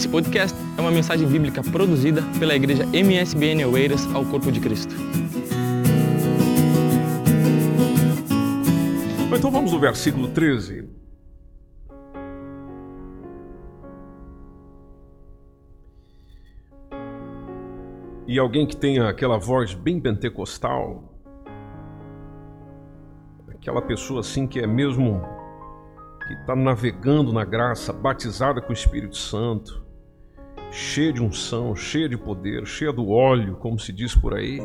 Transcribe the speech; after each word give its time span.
Esse 0.00 0.08
podcast 0.08 0.58
é 0.78 0.80
uma 0.80 0.90
mensagem 0.90 1.28
bíblica 1.28 1.62
produzida 1.62 2.22
pela 2.38 2.56
igreja 2.56 2.86
MSBN 2.86 3.66
Oeiras 3.66 4.06
ao 4.14 4.24
Corpo 4.24 4.50
de 4.50 4.58
Cristo. 4.58 4.94
Então 9.36 9.50
vamos 9.50 9.72
no 9.72 9.78
versículo 9.78 10.28
13. 10.28 10.88
E 18.26 18.38
alguém 18.38 18.66
que 18.66 18.78
tenha 18.78 19.06
aquela 19.06 19.36
voz 19.36 19.74
bem 19.74 20.00
pentecostal, 20.00 21.12
aquela 23.48 23.82
pessoa 23.82 24.20
assim 24.20 24.46
que 24.46 24.60
é 24.60 24.66
mesmo 24.66 25.20
que 26.26 26.32
está 26.32 26.56
navegando 26.56 27.34
na 27.34 27.44
graça, 27.44 27.92
batizada 27.92 28.62
com 28.62 28.70
o 28.70 28.72
Espírito 28.72 29.18
Santo, 29.18 29.89
cheia 30.70 31.12
de 31.12 31.22
unção, 31.22 31.74
cheia 31.74 32.08
de 32.08 32.16
poder, 32.16 32.66
cheia 32.66 32.92
do 32.92 33.10
óleo, 33.10 33.56
como 33.56 33.78
se 33.78 33.92
diz 33.92 34.14
por 34.14 34.34
aí. 34.34 34.60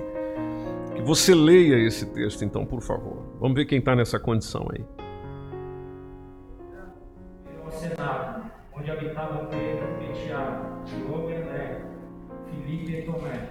Que 0.95 1.01
você 1.01 1.35
leia 1.35 1.75
esse 1.75 2.05
texto, 2.13 2.45
então, 2.45 2.65
por 2.65 2.81
favor. 2.81 3.25
Vamos 3.39 3.55
ver 3.55 3.65
quem 3.65 3.79
está 3.79 3.95
nessa 3.95 4.19
condição 4.19 4.67
aí. 4.71 4.83
ao 7.63 7.71
Senado, 7.71 8.51
onde 8.77 8.91
habitavam 8.91 9.47
Pedro 9.47 9.87
e 10.01 10.13
Tiago, 10.13 10.85
João 10.85 11.29
e 11.29 11.35
André, 11.35 11.81
Filipe 12.49 12.95
e 12.95 13.01
Tomé, 13.01 13.49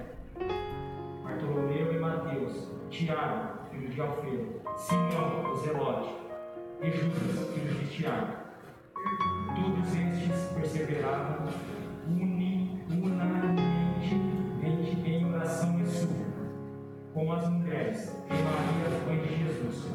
Bartolomeu 1.22 1.92
e 1.92 1.98
Mateus, 1.98 2.68
Tiago, 2.90 3.58
filho 3.70 3.88
de 3.88 4.00
Alfeu, 4.00 4.62
Simão, 4.76 5.52
o 5.52 5.56
Zelote, 5.56 6.14
e 6.80 6.90
Judas, 6.90 7.50
filho 7.52 7.74
de 7.74 7.86
Tiago. 7.88 8.32
Todos 9.56 9.88
estes 9.88 10.52
perseveravam 10.54 11.48
Jesus, 19.64 19.92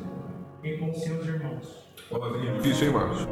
e 0.63 0.77
com 0.77 0.93
seus 0.93 1.25
irmãos. 1.25 1.89
Palavrinha 2.09 2.53
difícil, 2.53 2.87
hein, 2.87 2.93
Marcos? 2.93 3.27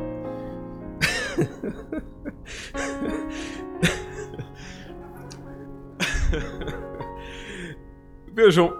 Vejam, 8.33 8.73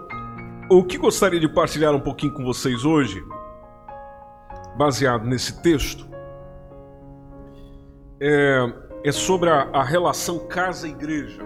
o 0.70 0.84
que 0.84 0.98
gostaria 0.98 1.40
de 1.40 1.48
partilhar 1.48 1.94
um 1.94 2.00
pouquinho 2.00 2.34
com 2.34 2.44
vocês 2.44 2.84
hoje, 2.84 3.24
baseado 4.76 5.24
nesse 5.24 5.62
texto, 5.62 6.06
é, 8.20 8.70
é 9.04 9.12
sobre 9.12 9.50
a, 9.50 9.62
a 9.72 9.82
relação 9.82 10.46
casa-igreja. 10.46 11.42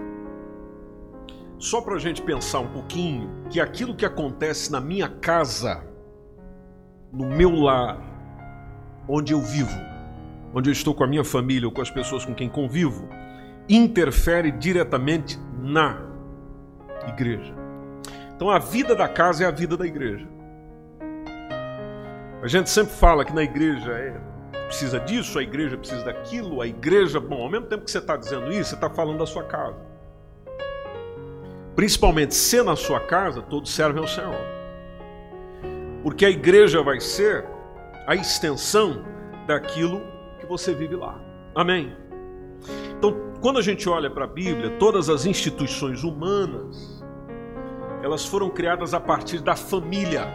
Só 1.57 1.81
para 1.81 1.95
a 1.95 1.99
gente 1.99 2.21
pensar 2.21 2.59
um 2.59 2.67
pouquinho 2.67 3.31
que 3.49 3.59
aquilo 3.59 3.95
que 3.95 4.05
acontece 4.05 4.71
na 4.71 4.79
minha 4.81 5.07
casa, 5.07 5.92
no 7.13 7.27
meu 7.27 7.51
lar, 7.51 7.97
onde 9.07 9.33
eu 9.33 9.39
vivo, 9.39 9.79
onde 10.51 10.69
eu 10.69 10.73
estou 10.73 10.95
com 10.95 11.03
a 11.03 11.07
minha 11.07 11.23
família 11.23 11.67
ou 11.67 11.73
com 11.73 11.81
as 11.81 11.91
pessoas 11.91 12.25
com 12.25 12.33
quem 12.33 12.49
convivo, 12.49 13.07
interfere 13.69 14.51
diretamente 14.51 15.39
na 15.61 16.01
igreja. 17.07 17.53
Então 18.35 18.49
a 18.49 18.57
vida 18.57 18.95
da 18.95 19.07
casa 19.07 19.43
é 19.43 19.47
a 19.47 19.51
vida 19.51 19.77
da 19.77 19.85
igreja. 19.85 20.27
A 22.41 22.47
gente 22.47 22.69
sempre 22.69 22.93
fala 22.93 23.23
que 23.23 23.31
na 23.31 23.43
igreja 23.43 23.91
é, 23.91 24.19
precisa 24.65 24.99
disso, 24.99 25.37
a 25.37 25.43
igreja 25.43 25.77
precisa 25.77 26.03
daquilo, 26.03 26.61
a 26.61 26.67
igreja, 26.67 27.19
bom, 27.19 27.43
ao 27.43 27.49
mesmo 27.49 27.67
tempo 27.67 27.85
que 27.85 27.91
você 27.91 27.99
está 27.99 28.17
dizendo 28.17 28.51
isso, 28.51 28.71
você 28.71 28.75
está 28.75 28.89
falando 28.89 29.19
da 29.19 29.25
sua 29.25 29.43
casa. 29.43 29.77
Principalmente 31.75 32.33
se 32.33 32.61
na 32.63 32.75
sua 32.75 32.99
casa, 32.99 33.41
todos 33.41 33.73
servem 33.73 34.01
ao 34.01 34.07
Senhor. 34.07 34.62
Porque 36.03 36.25
a 36.25 36.29
igreja 36.29 36.83
vai 36.83 36.99
ser 36.99 37.45
a 38.05 38.13
extensão 38.13 39.03
daquilo 39.47 40.01
que 40.39 40.45
você 40.45 40.75
vive 40.75 40.95
lá. 40.95 41.19
Amém? 41.55 41.95
Então, 42.97 43.33
quando 43.41 43.57
a 43.59 43.61
gente 43.61 43.87
olha 43.89 44.09
para 44.09 44.25
a 44.25 44.27
Bíblia, 44.27 44.71
todas 44.77 45.09
as 45.09 45.25
instituições 45.25 46.03
humanas, 46.03 47.03
elas 48.01 48.25
foram 48.25 48.49
criadas 48.49 48.93
a 48.93 48.99
partir 48.99 49.39
da 49.39 49.55
família. 49.55 50.27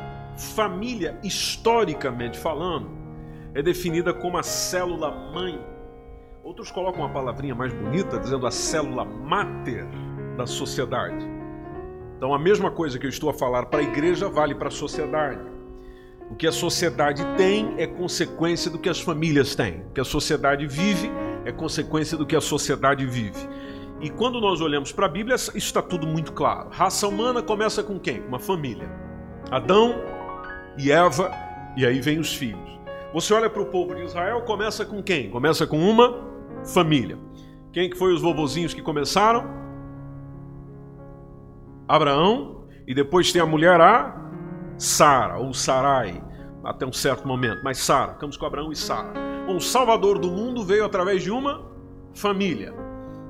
Família, 0.55 1.19
historicamente 1.23 2.39
falando, 2.39 2.89
é 3.55 3.63
definida 3.63 4.15
como 4.15 4.39
a 4.39 4.43
célula 4.43 5.11
mãe. 5.11 5.61
Outros 6.43 6.71
colocam 6.71 7.01
uma 7.01 7.11
palavrinha 7.11 7.55
mais 7.55 7.73
bonita, 7.75 8.19
dizendo 8.19 8.47
a 8.47 8.51
célula 8.51 9.05
máter 9.05 9.87
da 10.37 10.47
sociedade. 10.47 11.27
Então, 12.17 12.33
a 12.33 12.39
mesma 12.39 12.71
coisa 12.71 12.99
que 12.99 13.05
eu 13.05 13.11
estou 13.11 13.29
a 13.29 13.35
falar 13.35 13.67
para 13.67 13.81
a 13.81 13.83
igreja 13.83 14.29
vale 14.29 14.55
para 14.55 14.69
a 14.69 14.71
sociedade. 14.71 15.58
O 16.31 16.35
que 16.35 16.47
a 16.47 16.53
sociedade 16.53 17.25
tem 17.37 17.75
é 17.79 17.87
consequência 17.87 18.71
do 18.71 18.79
que 18.79 18.89
as 18.89 19.01
famílias 19.01 19.55
têm. 19.55 19.83
O 19.89 19.93
que 19.93 20.01
a 20.01 20.05
sociedade 20.05 20.67
vive 20.67 21.11
é 21.45 21.53
consequência 21.53 22.17
do 22.17 22.27
que 22.27 22.37
a 22.37 22.41
sociedade 22.41 23.07
vive. 23.07 23.49
E 24.01 24.11
quando 24.11 24.41
nós 24.41 24.61
olhamos 24.61 24.93
para 24.93 25.07
a 25.07 25.09
Bíblia, 25.09 25.35
isso 25.35 25.57
está 25.57 25.83
tudo 25.83 26.07
muito 26.07 26.33
claro. 26.33 26.69
Raça 26.71 27.09
humana 27.09 27.43
começa 27.43 27.83
com 27.83 27.99
quem? 27.99 28.21
Uma 28.21 28.39
família. 28.39 28.89
Adão 29.51 29.95
e 30.77 30.93
Eva, 30.93 31.33
e 31.77 31.85
aí 31.85 32.01
vem 32.01 32.19
os 32.19 32.35
filhos. 32.35 32.69
Você 33.13 33.33
olha 33.33 33.49
para 33.49 33.63
o 33.63 33.67
povo 33.67 33.95
de 33.95 34.03
Israel, 34.03 34.43
começa 34.43 34.85
com 34.85 35.03
quem? 35.03 35.31
Começa 35.31 35.67
com 35.67 35.79
uma 35.79 36.29
família. 36.65 37.19
Quem 37.73 37.89
que 37.89 37.97
foi 37.97 38.13
os 38.13 38.21
vovozinhos 38.21 38.75
que 38.75 38.83
começaram? 38.83 39.49
Abraão, 41.89 42.67
e 42.87 42.95
depois 42.95 43.33
tem 43.33 43.41
a 43.41 43.47
mulher 43.47 43.81
a 43.81 44.28
Sara, 44.79 45.39
ou 45.39 45.53
Sarai, 45.53 46.23
até 46.65 46.87
um 46.87 46.93
certo 46.93 47.27
momento, 47.27 47.61
mas 47.65 47.79
Sara, 47.79 48.13
ficamos 48.13 48.37
com 48.37 48.47
Abraão 48.47 48.71
e 48.71 48.77
Sara. 48.77 49.13
Bom, 49.47 49.57
o 49.57 49.61
Salvador 49.61 50.19
do 50.19 50.31
mundo 50.31 50.65
veio 50.65 50.85
através 50.85 51.23
de 51.23 51.31
uma 51.31 51.67
família. 52.15 52.75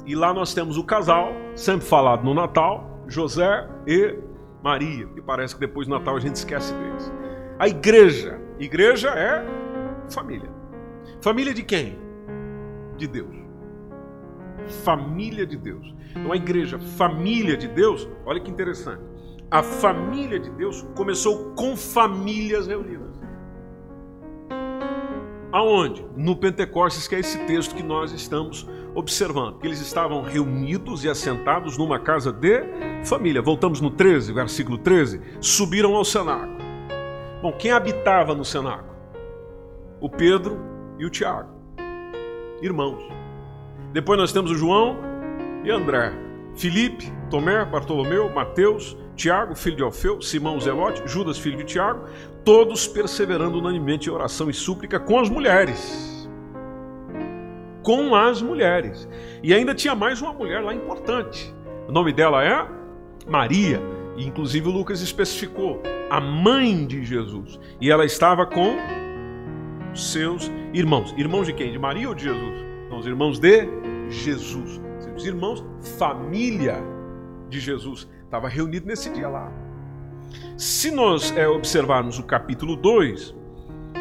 E 0.06 0.14
lá 0.14 0.32
nós 0.32 0.52
temos 0.52 0.76
o 0.76 0.84
casal, 0.84 1.32
sempre 1.54 1.86
falado 1.86 2.24
no 2.24 2.34
Natal, 2.34 3.02
José 3.06 3.68
e 3.86 4.18
Maria, 4.62 5.06
que 5.06 5.22
parece 5.22 5.54
que 5.54 5.60
depois 5.60 5.86
do 5.86 5.94
Natal 5.94 6.16
a 6.16 6.20
gente 6.20 6.36
esquece 6.36 6.74
deles. 6.74 7.12
A 7.58 7.68
igreja, 7.68 8.40
igreja 8.58 9.10
é 9.10 9.44
família. 10.10 10.50
Família 11.20 11.54
de 11.54 11.62
quem? 11.62 11.98
De 12.96 13.06
Deus. 13.06 13.36
Família 14.84 15.46
de 15.46 15.56
Deus. 15.56 15.94
Então 16.10 16.32
a 16.32 16.36
igreja, 16.36 16.78
família 16.78 17.56
de 17.56 17.68
Deus, 17.68 18.08
olha 18.24 18.40
que 18.40 18.50
interessante. 18.50 19.02
A 19.50 19.62
família 19.62 20.38
de 20.38 20.50
Deus 20.50 20.86
começou 20.94 21.54
com 21.54 21.74
famílias 21.74 22.66
reunidas. 22.66 23.08
Aonde? 25.50 26.04
No 26.14 26.36
Pentecostes, 26.36 27.08
que 27.08 27.14
é 27.14 27.20
esse 27.20 27.38
texto 27.46 27.74
que 27.74 27.82
nós 27.82 28.12
estamos 28.12 28.68
observando. 28.94 29.58
Que 29.58 29.66
eles 29.66 29.80
estavam 29.80 30.22
reunidos 30.22 31.02
e 31.02 31.08
assentados 31.08 31.78
numa 31.78 31.98
casa 31.98 32.30
de 32.30 32.62
família. 33.06 33.40
Voltamos 33.40 33.80
no 33.80 33.90
13, 33.90 34.34
versículo 34.34 34.76
13. 34.76 35.22
Subiram 35.40 35.94
ao 35.94 36.04
cenáculo. 36.04 36.58
Bom, 37.40 37.52
quem 37.52 37.70
habitava 37.70 38.34
no 38.34 38.44
cenáculo? 38.44 38.94
O 39.98 40.10
Pedro 40.10 40.58
e 40.98 41.06
o 41.06 41.10
Tiago. 41.10 41.48
Irmãos. 42.60 43.02
Depois 43.94 44.18
nós 44.18 44.30
temos 44.30 44.50
o 44.50 44.54
João 44.54 44.98
e 45.64 45.70
André. 45.70 46.12
Filipe, 46.54 47.10
Tomé, 47.30 47.64
Bartolomeu, 47.64 48.28
Mateus, 48.28 48.94
Tiago, 49.18 49.56
filho 49.56 49.76
de 49.76 49.82
Alfeu, 49.82 50.22
Simão 50.22 50.60
Zelote, 50.60 51.02
Judas, 51.04 51.36
filho 51.36 51.58
de 51.58 51.64
Tiago, 51.64 52.04
todos 52.44 52.86
perseverando 52.86 53.58
unanimemente 53.58 54.08
em 54.08 54.12
oração 54.12 54.48
e 54.48 54.54
súplica 54.54 55.00
com 55.00 55.18
as 55.18 55.28
mulheres. 55.28 56.28
Com 57.82 58.14
as 58.14 58.40
mulheres. 58.40 59.08
E 59.42 59.52
ainda 59.52 59.74
tinha 59.74 59.94
mais 59.94 60.22
uma 60.22 60.32
mulher 60.32 60.62
lá 60.62 60.72
importante. 60.72 61.52
O 61.88 61.92
nome 61.92 62.12
dela 62.12 62.44
é 62.44 62.64
Maria. 63.26 63.82
E 64.16 64.24
inclusive 64.24 64.68
Lucas 64.68 65.00
especificou, 65.00 65.82
a 66.08 66.20
mãe 66.20 66.86
de 66.86 67.04
Jesus. 67.04 67.58
E 67.80 67.90
ela 67.90 68.04
estava 68.04 68.46
com 68.46 68.76
seus 69.94 70.48
irmãos. 70.72 71.12
Irmãos 71.16 71.46
de 71.46 71.52
quem? 71.52 71.72
De 71.72 71.78
Maria 71.78 72.08
ou 72.08 72.14
de 72.14 72.22
Jesus? 72.22 72.64
Não, 72.88 72.98
os 72.98 73.06
irmãos 73.06 73.40
de 73.40 73.68
Jesus. 74.08 74.80
Os 75.16 75.26
irmãos, 75.26 75.64
família 75.98 76.76
de 77.48 77.58
Jesus 77.58 78.06
estava 78.28 78.46
reunido 78.46 78.86
nesse 78.86 79.10
dia 79.10 79.26
lá. 79.26 79.50
Se 80.56 80.90
nós 80.90 81.34
é, 81.36 81.48
observarmos 81.48 82.18
o 82.18 82.22
capítulo 82.22 82.76
2, 82.76 83.34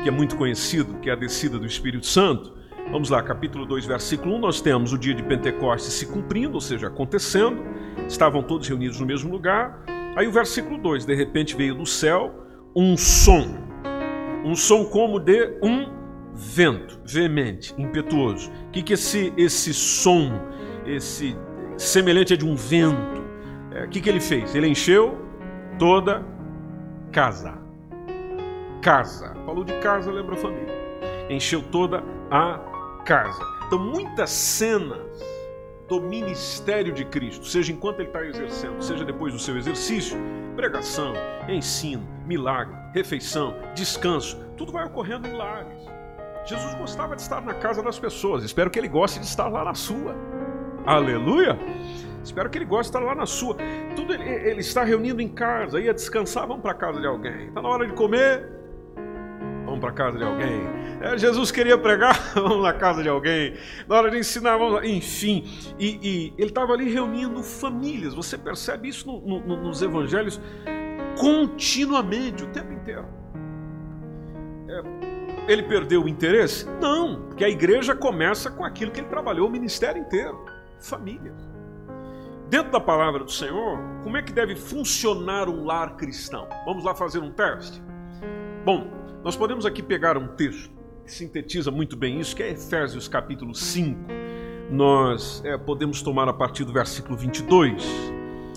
que 0.03 0.09
é 0.09 0.11
muito 0.11 0.35
conhecido, 0.35 0.95
que 0.99 1.09
é 1.09 1.13
a 1.13 1.15
descida 1.15 1.57
do 1.57 1.65
Espírito 1.65 2.05
Santo, 2.05 2.53
vamos 2.91 3.09
lá, 3.09 3.23
capítulo 3.23 3.65
2, 3.65 3.85
versículo 3.85 4.35
1, 4.35 4.39
nós 4.39 4.59
temos 4.59 4.91
o 4.91 4.97
dia 4.97 5.13
de 5.13 5.23
Pentecostes 5.23 5.93
se 5.93 6.05
cumprindo, 6.07 6.55
ou 6.55 6.61
seja, 6.61 6.87
acontecendo, 6.87 7.63
estavam 8.07 8.43
todos 8.43 8.67
reunidos 8.67 8.99
no 8.99 9.05
mesmo 9.05 9.31
lugar. 9.31 9.83
Aí 10.17 10.27
o 10.27 10.31
versículo 10.31 10.77
2, 10.77 11.05
de 11.05 11.15
repente 11.15 11.55
veio 11.55 11.75
do 11.75 11.85
céu 11.85 12.43
um 12.75 12.97
som, 12.97 13.47
um 14.43 14.55
som 14.55 14.83
como 14.83 15.19
de 15.19 15.57
um 15.63 15.89
vento, 16.33 16.99
veemente, 17.05 17.73
impetuoso. 17.77 18.51
O 18.67 18.71
que, 18.71 18.83
que 18.83 18.93
esse, 18.93 19.33
esse 19.37 19.73
som, 19.73 20.31
esse 20.85 21.35
semelhante 21.77 22.33
a 22.33 22.37
de 22.37 22.45
um 22.45 22.55
vento, 22.55 23.16
é, 23.77 23.87
que, 23.87 24.01
que 24.01 24.09
ele 24.09 24.19
fez? 24.19 24.55
Ele 24.55 24.67
encheu 24.67 25.17
toda 25.77 26.25
casa. 27.11 27.53
Casa. 28.81 29.35
Falou 29.45 29.63
de 29.63 29.73
casa, 29.79 30.11
lembra 30.11 30.33
a 30.33 30.37
família. 30.37 30.73
Encheu 31.29 31.61
toda 31.61 32.03
a 32.31 32.59
casa. 33.05 33.39
Então, 33.67 33.77
muitas 33.77 34.31
cenas 34.31 35.21
do 35.87 36.01
ministério 36.01 36.93
de 36.93 37.05
Cristo, 37.05 37.45
seja 37.45 37.71
enquanto 37.71 37.99
ele 37.99 38.09
está 38.09 38.25
exercendo, 38.25 38.81
seja 38.81 39.05
depois 39.05 39.31
do 39.31 39.39
seu 39.39 39.55
exercício, 39.55 40.17
pregação, 40.55 41.13
ensino, 41.47 42.05
milagre, 42.25 42.75
refeição, 42.93 43.53
descanso, 43.73 44.37
tudo 44.57 44.71
vai 44.71 44.85
ocorrendo 44.85 45.27
em 45.27 45.33
lares. 45.33 45.85
Jesus 46.45 46.73
gostava 46.75 47.15
de 47.15 47.21
estar 47.21 47.41
na 47.41 47.53
casa 47.53 47.81
das 47.81 47.97
pessoas, 47.97 48.43
espero 48.43 48.69
que 48.69 48.79
ele 48.79 48.89
goste 48.89 49.19
de 49.19 49.25
estar 49.25 49.47
lá 49.47 49.63
na 49.63 49.73
sua. 49.73 50.15
Aleluia! 50.85 51.57
Espero 52.27 52.49
que 52.49 52.57
ele 52.57 52.65
goste 52.65 52.91
de 52.91 52.97
estar 52.97 52.99
lá 52.99 53.15
na 53.15 53.25
sua. 53.25 53.55
Tudo 53.95 54.13
ele, 54.13 54.23
ele 54.23 54.59
está 54.59 54.83
reunindo 54.83 55.21
em 55.21 55.29
casa, 55.29 55.79
ia 55.79 55.93
descansar, 55.93 56.45
vamos 56.45 56.61
para 56.61 56.73
casa 56.73 56.99
de 56.99 57.07
alguém. 57.07 57.47
Está 57.47 57.61
na 57.61 57.69
hora 57.69 57.87
de 57.87 57.93
comer, 57.93 58.45
vamos 59.63 59.79
para 59.79 59.93
casa 59.93 60.17
de 60.17 60.25
alguém. 60.25 60.61
É, 60.99 61.17
Jesus 61.17 61.51
queria 61.51 61.77
pregar, 61.77 62.19
vamos 62.35 62.63
na 62.63 62.73
casa 62.73 63.01
de 63.01 63.07
alguém. 63.07 63.55
Na 63.87 63.95
hora 63.95 64.11
de 64.11 64.17
ensinar, 64.17 64.57
vamos 64.57 64.73
lá. 64.73 64.85
Enfim, 64.85 65.45
e, 65.79 65.99
e 66.03 66.33
ele 66.37 66.49
estava 66.49 66.73
ali 66.73 66.91
reunindo 66.91 67.41
famílias. 67.41 68.13
Você 68.13 68.37
percebe 68.37 68.89
isso 68.89 69.07
no, 69.07 69.39
no, 69.39 69.63
nos 69.63 69.81
evangelhos 69.81 70.41
continuamente, 71.17 72.43
o 72.43 72.47
tempo 72.47 72.73
inteiro. 72.73 73.05
É, 74.67 74.81
ele 75.47 75.63
perdeu 75.63 76.03
o 76.03 76.09
interesse? 76.09 76.67
Não, 76.81 77.21
porque 77.29 77.45
a 77.45 77.49
igreja 77.49 77.95
começa 77.95 78.51
com 78.51 78.65
aquilo 78.65 78.91
que 78.91 78.99
ele 78.99 79.07
trabalhou 79.07 79.47
o 79.47 79.51
ministério 79.51 80.01
inteiro: 80.01 80.45
famílias. 80.77 81.56
Dentro 82.49 82.71
da 82.71 82.79
palavra 82.79 83.25
do 83.25 83.31
Senhor, 83.31 83.77
como 84.03 84.15
é 84.15 84.21
que 84.21 84.31
deve 84.31 84.55
funcionar 84.55 85.49
um 85.49 85.65
lar 85.65 85.97
cristão? 85.97 86.47
Vamos 86.65 86.85
lá 86.85 86.95
fazer 86.95 87.19
um 87.19 87.29
teste? 87.29 87.83
Bom, 88.63 88.87
nós 89.21 89.35
podemos 89.35 89.65
aqui 89.65 89.83
pegar 89.83 90.17
um 90.17 90.27
texto 90.29 90.71
que 91.03 91.11
sintetiza 91.11 91.69
muito 91.69 91.97
bem 91.97 92.21
isso, 92.21 92.33
que 92.33 92.41
é 92.41 92.51
Efésios 92.51 93.09
capítulo 93.09 93.53
5. 93.53 93.99
Nós 94.71 95.41
é, 95.43 95.57
podemos 95.57 96.01
tomar 96.01 96.29
a 96.29 96.33
partir 96.33 96.63
do 96.63 96.71
versículo 96.71 97.17
22. 97.17 97.85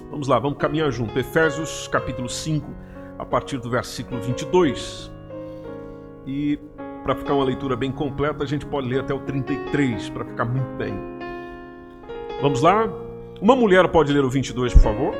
Vamos 0.08 0.28
lá, 0.28 0.38
vamos 0.38 0.58
caminhar 0.58 0.92
junto. 0.92 1.18
Efésios 1.18 1.88
capítulo 1.88 2.28
5, 2.28 2.72
a 3.18 3.26
partir 3.26 3.58
do 3.58 3.68
versículo 3.68 4.20
22. 4.22 5.10
E 6.28 6.60
para 7.02 7.16
ficar 7.16 7.34
uma 7.34 7.44
leitura 7.44 7.74
bem 7.74 7.90
completa, 7.90 8.44
a 8.44 8.46
gente 8.46 8.64
pode 8.66 8.88
ler 8.88 9.00
até 9.00 9.12
o 9.12 9.18
33, 9.18 10.10
para 10.10 10.24
ficar 10.24 10.44
muito 10.44 10.76
bem. 10.76 10.94
Vamos 12.40 12.62
lá? 12.62 12.88
Uma 13.40 13.56
mulher 13.56 13.88
pode 13.88 14.12
ler 14.12 14.22
o 14.22 14.28
22, 14.28 14.74
por 14.74 14.82
favor? 14.82 15.14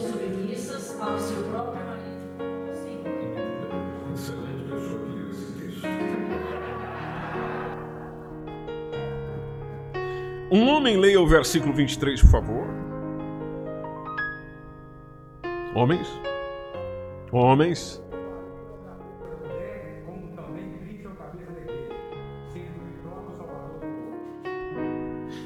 Submissas 0.00 1.00
ao 1.00 1.18
seu 1.18 1.42
próprio 1.44 1.82
marido. 1.82 2.74
Sim. 2.74 2.98
Excelente 4.12 4.64
pessoa 4.70 5.00
que 5.00 5.10
leu 5.16 5.30
esse 5.30 5.52
texto. 5.52 5.88
Um 10.52 10.68
homem 10.68 10.98
leia 10.98 11.20
o 11.20 11.26
versículo 11.26 11.72
23, 11.72 12.20
por 12.20 12.30
favor. 12.30 12.66
Homens? 15.74 16.06
Homens? 17.32 18.02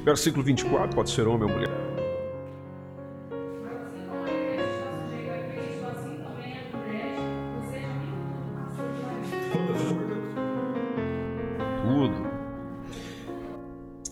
Versículo 0.05 0.43
24, 0.43 0.97
pode 0.97 1.11
ser 1.11 1.29
homem 1.29 1.49
ou 1.49 1.55
mulher. 1.55 1.71
Tudo. 11.83 12.33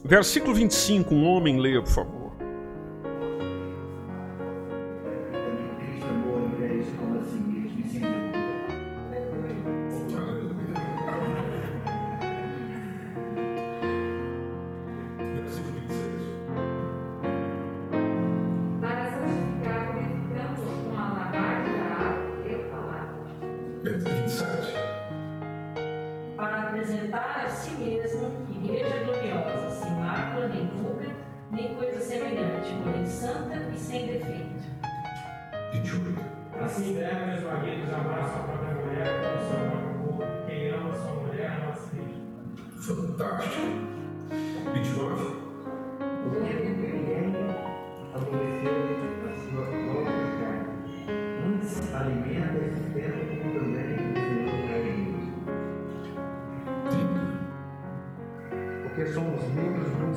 Versículo 0.05 0.55
25, 0.55 1.13
um 1.13 1.25
homem 1.27 1.59
leia, 1.59 1.83
por 1.83 1.91
favor. 1.91 2.20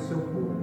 Seu 0.04 0.18
corpo. 0.18 0.54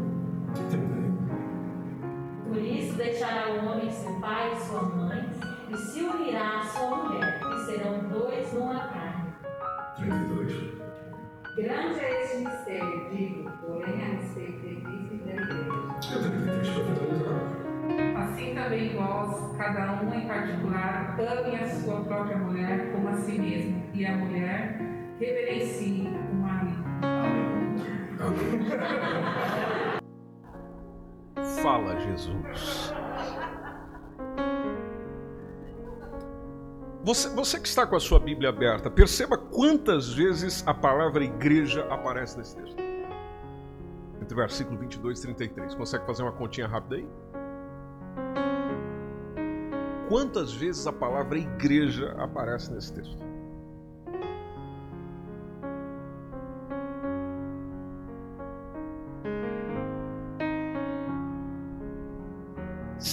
Por 2.48 2.58
isso 2.58 2.96
deixará 2.96 3.50
o 3.50 3.66
homem 3.66 3.90
seu 3.90 4.14
pai 4.20 4.52
e 4.54 4.56
sua 4.58 4.84
mãe, 4.84 5.30
e 5.70 5.78
se 5.78 6.02
unirá 6.02 6.60
à 6.60 6.64
sua 6.66 6.96
mulher, 6.96 7.42
e 7.42 7.66
serão 7.66 8.00
dois 8.10 8.54
numa 8.54 8.80
carne. 8.90 9.32
Grande 11.56 12.00
é 12.00 12.24
este 12.24 12.38
mistério, 12.38 13.10
digo, 13.12 13.52
porém 13.62 14.02
a 14.02 14.06
respeito 14.16 14.60
de 14.60 14.76
Cristo 14.82 15.14
e 15.14 15.18
da 15.26 15.34
igreja. 15.34 15.72
Assim 18.18 18.56
também 18.56 18.96
vós, 18.96 19.58
cada 19.58 20.02
um 20.02 20.14
em 20.14 20.28
particular, 20.28 21.18
ame 21.20 21.56
a 21.56 21.68
sua 21.68 22.02
própria 22.02 22.38
mulher 22.38 22.92
como 22.92 23.10
a 23.10 23.16
si 23.16 23.40
mesmo, 23.40 23.84
e 23.94 24.06
a 24.06 24.16
mulher 24.18 24.80
reverencie. 25.20 26.31
Fala, 31.62 32.00
Jesus. 32.00 32.94
Você, 37.04 37.30
você 37.30 37.60
que 37.60 37.68
está 37.68 37.86
com 37.88 37.96
a 37.96 38.00
sua 38.00 38.20
Bíblia 38.20 38.50
aberta, 38.50 38.90
perceba 38.90 39.36
quantas 39.38 40.14
vezes 40.14 40.64
a 40.68 40.74
palavra 40.74 41.24
igreja 41.24 41.86
aparece 41.90 42.38
nesse 42.38 42.56
texto. 42.56 42.78
Entre 44.22 44.36
versículo 44.36 44.78
22 44.78 45.18
e 45.18 45.22
33. 45.24 45.74
Consegue 45.74 46.06
fazer 46.06 46.22
uma 46.22 46.32
continha 46.32 46.68
rápida 46.68 46.98
aí? 46.98 47.08
Quantas 50.08 50.54
vezes 50.54 50.86
a 50.86 50.94
palavra 50.94 51.40
igreja 51.40 52.14
aparece 52.20 52.72
nesse 52.72 52.94
texto? 52.94 53.31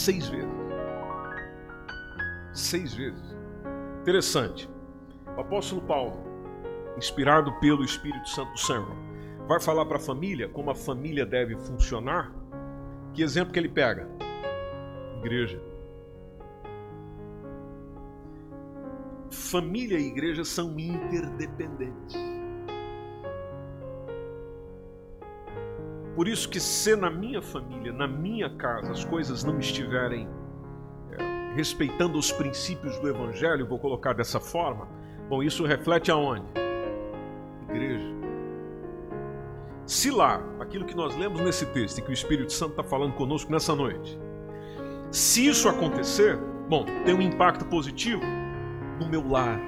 Seis 0.09 0.27
vezes. 0.27 0.49
Seis 2.55 2.95
vezes. 2.95 3.37
Interessante. 4.01 4.67
O 5.37 5.41
apóstolo 5.43 5.83
Paulo, 5.83 6.25
inspirado 6.97 7.53
pelo 7.61 7.85
Espírito 7.85 8.27
Santo 8.27 8.53
do 8.53 8.59
Senhor, 8.59 8.97
vai 9.47 9.61
falar 9.61 9.85
para 9.85 9.99
a 9.99 10.01
família 10.01 10.49
como 10.49 10.71
a 10.71 10.75
família 10.75 11.27
deve 11.27 11.59
funcionar. 11.59 12.33
Que 13.13 13.23
exemplo 13.23 13.53
que 13.53 13.59
ele 13.59 13.69
pega? 13.69 14.09
Igreja. 15.19 15.63
Família 19.31 19.99
e 19.99 20.07
igreja 20.07 20.43
são 20.43 20.81
interdependentes. 20.81 22.28
Por 26.19 26.27
isso 26.27 26.49
que 26.49 26.59
se 26.59 26.97
na 26.97 27.09
minha 27.09 27.41
família, 27.41 27.93
na 27.93 28.09
minha 28.09 28.51
casa, 28.51 28.91
as 28.91 29.05
coisas 29.05 29.45
não 29.45 29.61
estiverem 29.61 30.29
é, 31.13 31.55
respeitando 31.55 32.19
os 32.19 32.33
princípios 32.33 32.99
do 32.99 33.09
evangelho, 33.09 33.65
vou 33.65 33.79
colocar 33.79 34.15
dessa 34.15 34.41
forma, 34.41 34.89
bom, 35.29 35.45
isso 35.45 35.65
reflete 35.65 36.11
aonde? 36.11 36.45
igreja. 37.69 38.05
Se 39.87 40.11
lá, 40.11 40.43
aquilo 40.59 40.85
que 40.85 40.97
nós 40.97 41.15
lemos 41.15 41.41
nesse 41.41 41.65
texto 41.67 41.99
e 41.99 42.03
que 42.03 42.11
o 42.11 42.13
Espírito 42.13 42.53
Santo 42.53 42.73
está 42.73 42.83
falando 42.83 43.13
conosco 43.13 43.53
nessa 43.53 43.77
noite, 43.77 44.19
se 45.13 45.47
isso 45.47 45.69
acontecer, 45.69 46.37
bom, 46.69 46.85
tem 47.05 47.15
um 47.15 47.23
impacto 47.23 47.65
positivo 47.67 48.25
no 48.99 49.09
meu 49.09 49.25
lar. 49.25 49.61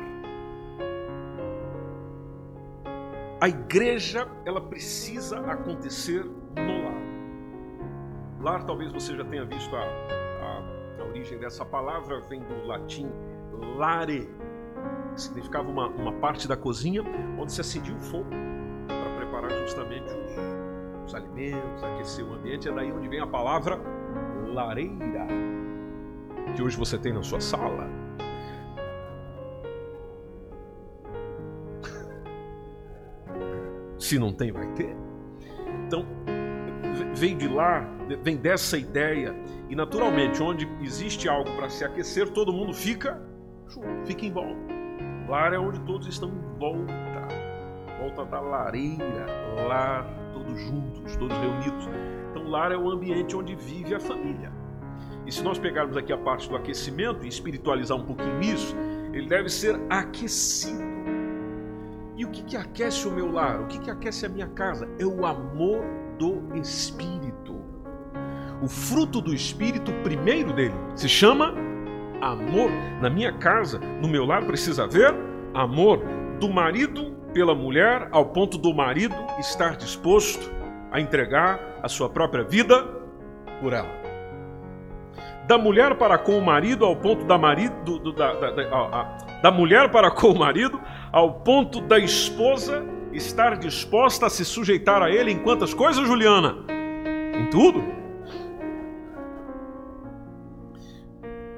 A 3.40 3.49
igreja, 3.49 4.26
ela 4.45 4.61
precisa 4.61 5.38
acontecer. 5.38 6.39
Lar, 8.40 8.64
talvez 8.64 8.90
você 8.90 9.14
já 9.14 9.25
tenha 9.25 9.44
visto 9.44 9.76
a, 9.76 9.80
a, 9.80 11.02
a 11.02 11.04
origem 11.04 11.38
dessa 11.38 11.64
palavra, 11.64 12.20
vem 12.20 12.40
do 12.40 12.66
latim 12.66 13.06
lare, 13.76 14.28
que 15.14 15.20
significava 15.20 15.68
uma, 15.68 15.88
uma 15.88 16.12
parte 16.12 16.49
da 16.49 16.56
cozinha 16.56 17.02
onde 17.38 17.52
se 17.52 17.61
acendia 17.61 17.94
o 17.94 18.00
fogo 18.00 18.30
para 18.87 19.16
preparar 19.16 19.50
justamente 19.61 20.14
os, 20.14 20.32
os 21.06 21.14
alimentos, 21.14 21.85
aquecer 21.85 22.25
o 22.25 22.32
ambiente. 22.32 22.66
É 22.68 22.73
daí 22.73 22.90
onde 22.90 23.09
vem 23.09 23.20
a 23.20 23.26
palavra 23.26 23.78
lareira, 24.54 25.26
que 26.56 26.62
hoje 26.62 26.76
você 26.76 26.99
tem 26.99 27.12
na 27.12 27.23
sua 27.23 27.40
sala. 27.40 27.87
Se 33.99 34.18
não 34.18 34.32
tem, 34.32 34.50
vai 34.50 34.66
ter. 34.73 34.97
Então, 35.87 36.06
vem 37.20 37.36
de 37.36 37.46
lá, 37.46 37.86
vem 38.22 38.38
dessa 38.38 38.78
ideia, 38.78 39.36
e 39.68 39.76
naturalmente, 39.76 40.42
onde 40.42 40.66
existe 40.80 41.28
algo 41.28 41.54
para 41.54 41.68
se 41.68 41.84
aquecer, 41.84 42.30
todo 42.30 42.50
mundo 42.50 42.72
fica, 42.72 43.20
fica 44.06 44.24
em 44.24 44.32
volta. 44.32 44.58
Lar 45.28 45.52
é 45.52 45.58
onde 45.58 45.78
todos 45.80 46.06
estão 46.06 46.30
em 46.30 46.58
volta, 46.58 47.28
volta 48.00 48.24
da 48.24 48.40
lareira, 48.40 49.26
lar, 49.68 50.06
todos 50.32 50.58
juntos, 50.62 51.14
todos 51.16 51.36
reunidos. 51.36 51.88
Então, 52.30 52.48
lar 52.48 52.72
é 52.72 52.76
o 52.76 52.90
ambiente 52.90 53.36
onde 53.36 53.54
vive 53.54 53.94
a 53.94 54.00
família. 54.00 54.50
E 55.26 55.30
se 55.30 55.42
nós 55.42 55.58
pegarmos 55.58 55.98
aqui 55.98 56.14
a 56.14 56.18
parte 56.18 56.48
do 56.48 56.56
aquecimento 56.56 57.26
e 57.26 57.28
espiritualizar 57.28 57.98
um 57.98 58.04
pouquinho 58.04 58.40
isso, 58.40 58.74
ele 59.12 59.28
deve 59.28 59.50
ser 59.50 59.78
aquecido. 59.90 60.88
E 62.16 62.24
o 62.24 62.30
que, 62.30 62.42
que 62.44 62.56
aquece 62.56 63.06
o 63.06 63.10
meu 63.10 63.30
lar? 63.30 63.60
O 63.60 63.66
que, 63.66 63.78
que 63.78 63.90
aquece 63.90 64.24
a 64.24 64.28
minha 64.28 64.48
casa? 64.48 64.88
É 64.98 65.04
o 65.04 65.26
amor 65.26 65.84
do 66.20 66.54
Espírito. 66.54 67.58
O 68.62 68.68
fruto 68.68 69.22
do 69.22 69.34
Espírito, 69.34 69.90
primeiro 70.02 70.52
dele, 70.52 70.74
se 70.94 71.08
chama 71.08 71.54
amor. 72.20 72.70
Na 73.00 73.08
minha 73.08 73.32
casa, 73.32 73.80
no 74.02 74.06
meu 74.06 74.26
lar, 74.26 74.44
precisa 74.44 74.84
haver 74.84 75.14
amor 75.54 76.04
do 76.38 76.50
marido 76.50 77.16
pela 77.32 77.54
mulher, 77.54 78.08
ao 78.12 78.26
ponto 78.26 78.58
do 78.58 78.74
marido 78.74 79.14
estar 79.38 79.76
disposto 79.76 80.52
a 80.92 81.00
entregar 81.00 81.58
a 81.82 81.88
sua 81.88 82.10
própria 82.10 82.44
vida 82.44 82.86
por 83.62 83.72
ela. 83.72 83.88
Da 85.46 85.56
mulher 85.56 85.96
para 85.96 86.18
com 86.18 86.38
o 86.38 86.44
marido, 86.44 86.84
ao 86.84 86.96
ponto 86.96 87.24
da 87.24 87.38
marido 87.38 87.98
do, 87.98 88.12
da, 88.12 88.34
da, 88.34 88.50
da, 88.50 89.18
da 89.42 89.50
mulher 89.50 89.90
para 89.90 90.10
com 90.10 90.28
o 90.28 90.38
marido, 90.38 90.78
ao 91.10 91.40
ponto 91.40 91.80
da 91.80 91.98
esposa 91.98 92.84
estar 93.12 93.56
disposta 93.56 94.26
a 94.26 94.30
se 94.30 94.44
sujeitar 94.44 95.02
a 95.02 95.10
ele 95.10 95.30
em 95.30 95.38
quantas 95.38 95.74
coisas, 95.74 96.06
Juliana? 96.06 96.64
Em 97.38 97.50
tudo. 97.50 97.82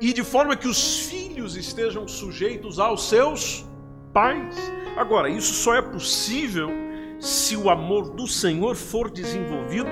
E 0.01 0.13
de 0.13 0.25
forma 0.25 0.57
que 0.57 0.67
os 0.67 1.07
filhos 1.07 1.57
estejam 1.57 2.09
sujeitos 2.09 2.79
aos 2.79 3.09
seus 3.09 3.65
pais. 4.13 4.73
Agora, 4.97 5.29
isso 5.29 5.55
só 5.55 5.75
é 5.75 5.83
possível 5.83 6.69
se 7.21 7.57
o 7.57 7.71
amor 7.71 8.11
do 8.11 8.27
Senhor 8.27 8.75
for 8.75 9.11
desenvolvido 9.11 9.91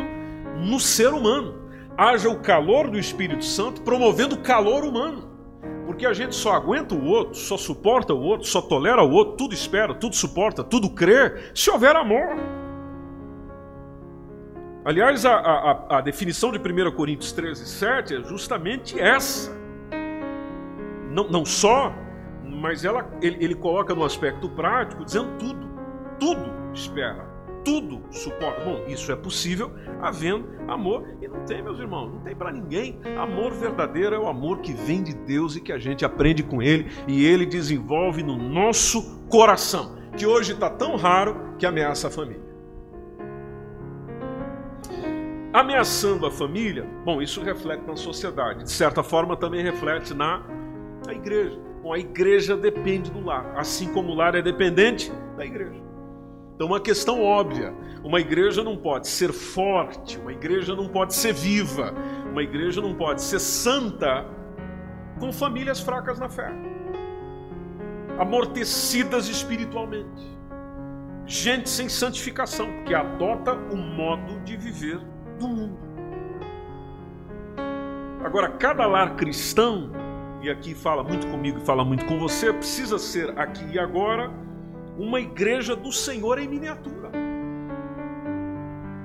no 0.56 0.80
ser 0.80 1.12
humano. 1.12 1.60
Haja 1.96 2.28
o 2.28 2.40
calor 2.40 2.90
do 2.90 2.98
Espírito 2.98 3.44
Santo 3.44 3.82
promovendo 3.82 4.38
calor 4.38 4.84
humano. 4.84 5.29
Porque 6.00 6.11
a 6.11 6.14
gente 6.14 6.35
só 6.35 6.54
aguenta 6.54 6.95
o 6.95 7.04
outro, 7.04 7.35
só 7.35 7.59
suporta 7.59 8.14
o 8.14 8.23
outro, 8.23 8.47
só 8.47 8.62
tolera 8.62 9.02
o 9.02 9.11
outro, 9.11 9.37
tudo 9.37 9.52
espera, 9.52 9.92
tudo 9.92 10.16
suporta, 10.16 10.64
tudo 10.64 10.88
crê, 10.88 11.52
se 11.54 11.71
houver 11.71 11.95
amor. 11.95 12.38
Aliás, 14.83 15.26
a, 15.26 15.35
a, 15.35 15.99
a 15.99 16.00
definição 16.00 16.52
de 16.52 16.59
1 16.59 16.92
Coríntios 16.92 17.33
13, 17.33 17.66
7 17.66 18.16
é 18.16 18.25
justamente 18.25 18.99
essa. 18.99 19.54
Não, 21.11 21.28
não 21.28 21.45
só, 21.45 21.92
mas 22.47 22.83
ela, 22.83 23.07
ele, 23.21 23.37
ele 23.45 23.54
coloca 23.54 23.95
no 23.95 24.02
aspecto 24.02 24.49
prático, 24.49 25.04
dizendo 25.04 25.37
tudo. 25.38 25.69
Tudo 26.19 26.50
espera 26.73 27.29
tudo 27.64 28.02
suporta. 28.10 28.64
Bom, 28.64 28.84
isso 28.86 29.10
é 29.12 29.16
possível 29.16 29.72
havendo 30.00 30.48
amor. 30.68 31.16
E 31.20 31.28
não 31.28 31.44
tem, 31.44 31.62
meus 31.62 31.78
irmãos, 31.78 32.12
não 32.12 32.20
tem 32.20 32.34
para 32.34 32.52
ninguém. 32.52 32.98
Amor 33.18 33.52
verdadeiro 33.52 34.14
é 34.14 34.18
o 34.18 34.26
amor 34.26 34.60
que 34.60 34.72
vem 34.72 35.02
de 35.02 35.14
Deus 35.14 35.56
e 35.56 35.60
que 35.60 35.72
a 35.72 35.78
gente 35.78 36.04
aprende 36.04 36.42
com 36.42 36.62
Ele 36.62 36.90
e 37.06 37.24
Ele 37.24 37.46
desenvolve 37.46 38.22
no 38.22 38.36
nosso 38.36 39.20
coração, 39.28 39.96
que 40.16 40.26
hoje 40.26 40.52
está 40.52 40.68
tão 40.68 40.96
raro 40.96 41.54
que 41.58 41.66
ameaça 41.66 42.08
a 42.08 42.10
família. 42.10 42.50
Ameaçando 45.52 46.26
a 46.26 46.30
família, 46.30 46.86
bom, 47.04 47.20
isso 47.20 47.42
reflete 47.42 47.82
na 47.84 47.96
sociedade, 47.96 48.62
de 48.62 48.70
certa 48.70 49.02
forma 49.02 49.36
também 49.36 49.64
reflete 49.64 50.14
na, 50.14 50.44
na 51.04 51.12
igreja. 51.12 51.58
Bom, 51.82 51.92
a 51.92 51.98
igreja 51.98 52.56
depende 52.56 53.10
do 53.10 53.24
lar, 53.24 53.52
assim 53.56 53.92
como 53.92 54.12
o 54.12 54.14
lar 54.14 54.36
é 54.36 54.42
dependente 54.42 55.12
da 55.36 55.44
igreja. 55.44 55.89
Então, 56.60 56.68
uma 56.68 56.78
questão 56.78 57.22
óbvia: 57.22 57.72
uma 58.04 58.20
igreja 58.20 58.62
não 58.62 58.76
pode 58.76 59.08
ser 59.08 59.32
forte, 59.32 60.18
uma 60.18 60.30
igreja 60.30 60.76
não 60.76 60.88
pode 60.88 61.14
ser 61.14 61.32
viva, 61.32 61.94
uma 62.30 62.42
igreja 62.42 62.82
não 62.82 62.94
pode 62.94 63.22
ser 63.22 63.38
santa 63.38 64.26
com 65.18 65.32
famílias 65.32 65.80
fracas 65.80 66.18
na 66.18 66.28
fé, 66.28 66.52
amortecidas 68.18 69.26
espiritualmente, 69.26 70.38
gente 71.24 71.70
sem 71.70 71.88
santificação, 71.88 72.84
que 72.84 72.94
adota 72.94 73.54
o 73.54 73.76
modo 73.76 74.38
de 74.40 74.54
viver 74.58 75.00
do 75.38 75.48
mundo. 75.48 75.78
Agora, 78.22 78.50
cada 78.50 78.86
lar 78.86 79.16
cristão, 79.16 79.92
e 80.42 80.50
aqui 80.50 80.74
fala 80.74 81.02
muito 81.02 81.26
comigo 81.26 81.56
e 81.56 81.64
fala 81.64 81.86
muito 81.86 82.04
com 82.04 82.18
você, 82.18 82.52
precisa 82.52 82.98
ser 82.98 83.30
aqui 83.38 83.64
e 83.72 83.78
agora 83.78 84.30
uma 85.00 85.19
igreja 85.19 85.75
do 85.75 85.90
Senhor 85.90 86.38
em 86.38 86.47
miniatura. 86.47 87.11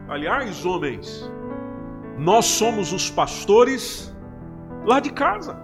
Aliás, 0.10 0.66
homens, 0.66 1.32
nós 2.18 2.46
somos 2.46 2.92
os 2.92 3.10
pastores 3.10 4.14
lá 4.86 5.00
de 5.00 5.12
casa. 5.12 5.58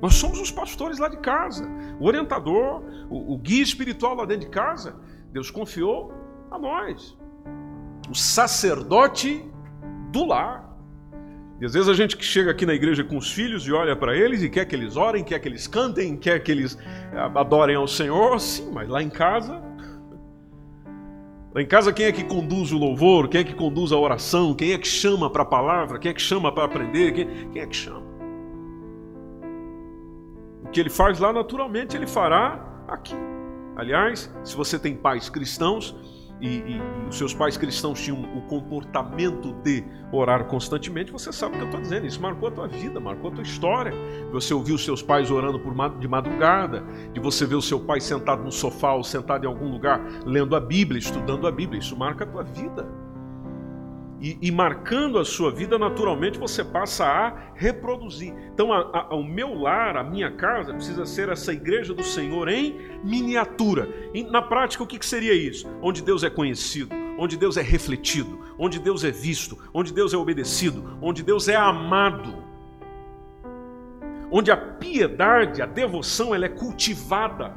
Nós 0.00 0.14
somos 0.14 0.40
os 0.40 0.50
pastores 0.50 0.98
lá 0.98 1.08
de 1.08 1.16
casa, 1.16 1.68
o 1.98 2.06
orientador, 2.06 2.82
o, 3.10 3.34
o 3.34 3.38
guia 3.38 3.62
espiritual 3.62 4.14
lá 4.14 4.24
dentro 4.24 4.46
de 4.46 4.50
casa. 4.50 4.96
Deus 5.32 5.50
confiou 5.50 6.12
a 6.50 6.58
nós, 6.58 7.16
o 8.08 8.14
sacerdote 8.14 9.44
do 10.12 10.24
lar. 10.24 10.73
E 11.64 11.66
às 11.66 11.72
vezes 11.72 11.88
a 11.88 11.94
gente 11.94 12.14
que 12.14 12.24
chega 12.26 12.50
aqui 12.50 12.66
na 12.66 12.74
igreja 12.74 13.02
com 13.02 13.16
os 13.16 13.32
filhos 13.32 13.66
e 13.66 13.72
olha 13.72 13.96
para 13.96 14.14
eles 14.14 14.42
e 14.42 14.50
quer 14.50 14.66
que 14.66 14.76
eles 14.76 14.98
orem, 14.98 15.24
quer 15.24 15.38
que 15.38 15.48
eles 15.48 15.66
cantem, 15.66 16.14
quer 16.14 16.38
que 16.40 16.52
eles 16.52 16.76
eh, 17.10 17.18
adorem 17.34 17.74
ao 17.74 17.88
Senhor, 17.88 18.38
sim, 18.38 18.70
mas 18.70 18.86
lá 18.86 19.02
em 19.02 19.08
casa. 19.08 19.62
Lá 21.54 21.62
em 21.62 21.66
casa, 21.66 21.90
quem 21.90 22.04
é 22.04 22.12
que 22.12 22.22
conduz 22.22 22.70
o 22.70 22.76
louvor? 22.76 23.28
Quem 23.28 23.40
é 23.40 23.44
que 23.44 23.54
conduz 23.54 23.92
a 23.92 23.96
oração? 23.96 24.54
Quem 24.54 24.72
é 24.72 24.78
que 24.78 24.86
chama 24.86 25.30
para 25.30 25.40
a 25.42 25.46
palavra? 25.46 25.98
Quem 25.98 26.10
é 26.10 26.12
que 26.12 26.20
chama 26.20 26.52
para 26.52 26.64
aprender? 26.64 27.12
Quem, 27.12 27.48
quem 27.48 27.62
é 27.62 27.66
que 27.66 27.76
chama? 27.76 28.04
O 30.64 30.68
que 30.68 30.78
ele 30.78 30.90
faz 30.90 31.18
lá, 31.18 31.32
naturalmente, 31.32 31.96
ele 31.96 32.06
fará 32.06 32.62
aqui. 32.86 33.16
Aliás, 33.74 34.30
se 34.44 34.54
você 34.54 34.78
tem 34.78 34.94
pais 34.94 35.30
cristãos, 35.30 35.96
e, 36.40 36.48
e, 36.48 36.76
e, 36.76 37.08
os 37.08 37.16
seus 37.16 37.32
pais 37.32 37.56
cristãos 37.56 38.00
tinham 38.00 38.20
o 38.36 38.42
comportamento 38.42 39.52
de 39.62 39.84
orar 40.12 40.44
constantemente, 40.44 41.12
você 41.12 41.32
sabe 41.32 41.54
o 41.54 41.58
que 41.58 41.62
eu 41.62 41.66
estou 41.66 41.80
dizendo. 41.80 42.06
Isso 42.06 42.20
marcou 42.20 42.48
a 42.48 42.52
tua 42.52 42.68
vida, 42.68 43.00
marcou 43.00 43.30
a 43.30 43.34
tua 43.34 43.42
história. 43.42 43.92
Você 44.32 44.52
ouviu 44.52 44.76
seus 44.76 45.02
pais 45.02 45.30
orando 45.30 45.58
por, 45.58 45.74
de 45.98 46.08
madrugada, 46.08 46.84
de 47.12 47.20
você 47.20 47.46
ver 47.46 47.56
o 47.56 47.62
seu 47.62 47.80
pai 47.80 48.00
sentado 48.00 48.42
no 48.42 48.52
sofá 48.52 48.92
ou 48.92 49.04
sentado 49.04 49.44
em 49.44 49.48
algum 49.48 49.70
lugar 49.70 50.00
lendo 50.26 50.54
a 50.56 50.60
Bíblia, 50.60 50.98
estudando 50.98 51.46
a 51.46 51.52
Bíblia. 51.52 51.78
Isso 51.78 51.96
marca 51.96 52.24
a 52.24 52.26
tua 52.26 52.42
vida. 52.42 53.03
E, 54.20 54.38
e, 54.40 54.50
marcando 54.50 55.18
a 55.18 55.24
sua 55.24 55.50
vida, 55.50 55.78
naturalmente 55.78 56.38
você 56.38 56.64
passa 56.64 57.04
a 57.04 57.52
reproduzir. 57.54 58.32
Então, 58.54 58.72
a, 58.72 59.08
a, 59.10 59.14
o 59.14 59.22
meu 59.22 59.54
lar, 59.54 59.96
a 59.96 60.04
minha 60.04 60.30
casa, 60.30 60.72
precisa 60.72 61.04
ser 61.04 61.28
essa 61.28 61.52
igreja 61.52 61.92
do 61.92 62.02
Senhor 62.02 62.48
em 62.48 62.76
miniatura. 63.02 63.88
E, 64.14 64.22
na 64.22 64.40
prática, 64.40 64.82
o 64.82 64.86
que, 64.86 64.98
que 64.98 65.04
seria 65.04 65.34
isso? 65.34 65.68
Onde 65.82 66.00
Deus 66.00 66.22
é 66.22 66.30
conhecido, 66.30 66.94
onde 67.18 67.36
Deus 67.36 67.56
é 67.56 67.62
refletido, 67.62 68.38
onde 68.58 68.78
Deus 68.78 69.04
é 69.04 69.10
visto, 69.10 69.58
onde 69.74 69.92
Deus 69.92 70.14
é 70.14 70.16
obedecido, 70.16 70.96
onde 71.02 71.22
Deus 71.22 71.48
é 71.48 71.56
amado. 71.56 72.42
Onde 74.30 74.50
a 74.50 74.56
piedade, 74.56 75.60
a 75.60 75.66
devoção, 75.66 76.34
ela 76.34 76.46
é 76.46 76.48
cultivada. 76.48 77.52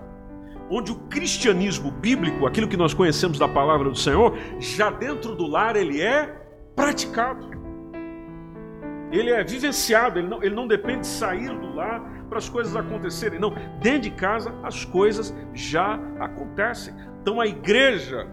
onde 0.69 0.91
o 0.91 0.95
cristianismo 0.95 1.91
bíblico, 1.91 2.45
aquilo 2.45 2.67
que 2.67 2.75
nós 2.75 2.93
conhecemos 2.93 3.39
da 3.39 3.47
palavra 3.47 3.89
do 3.89 3.95
Senhor, 3.95 4.37
já 4.59 4.89
dentro 4.89 5.33
do 5.33 5.47
lar 5.47 5.77
ele 5.77 6.01
é 6.01 6.46
praticado. 6.77 7.57
Ele 9.11 9.31
é 9.31 9.43
vivenciado, 9.43 10.19
ele 10.19 10.27
não, 10.27 10.43
ele 10.43 10.55
não 10.55 10.67
depende 10.67 11.01
de 11.01 11.07
sair 11.07 11.49
do 11.49 11.73
lar 11.73 12.01
para 12.29 12.37
as 12.37 12.47
coisas 12.47 12.75
acontecerem. 12.75 13.39
Não, 13.39 13.53
dentro 13.81 14.01
de 14.01 14.11
casa 14.11 14.53
as 14.63 14.85
coisas 14.85 15.35
já 15.53 15.99
acontecem. 16.19 16.93
Então 17.21 17.41
a 17.41 17.47
igreja, 17.47 18.27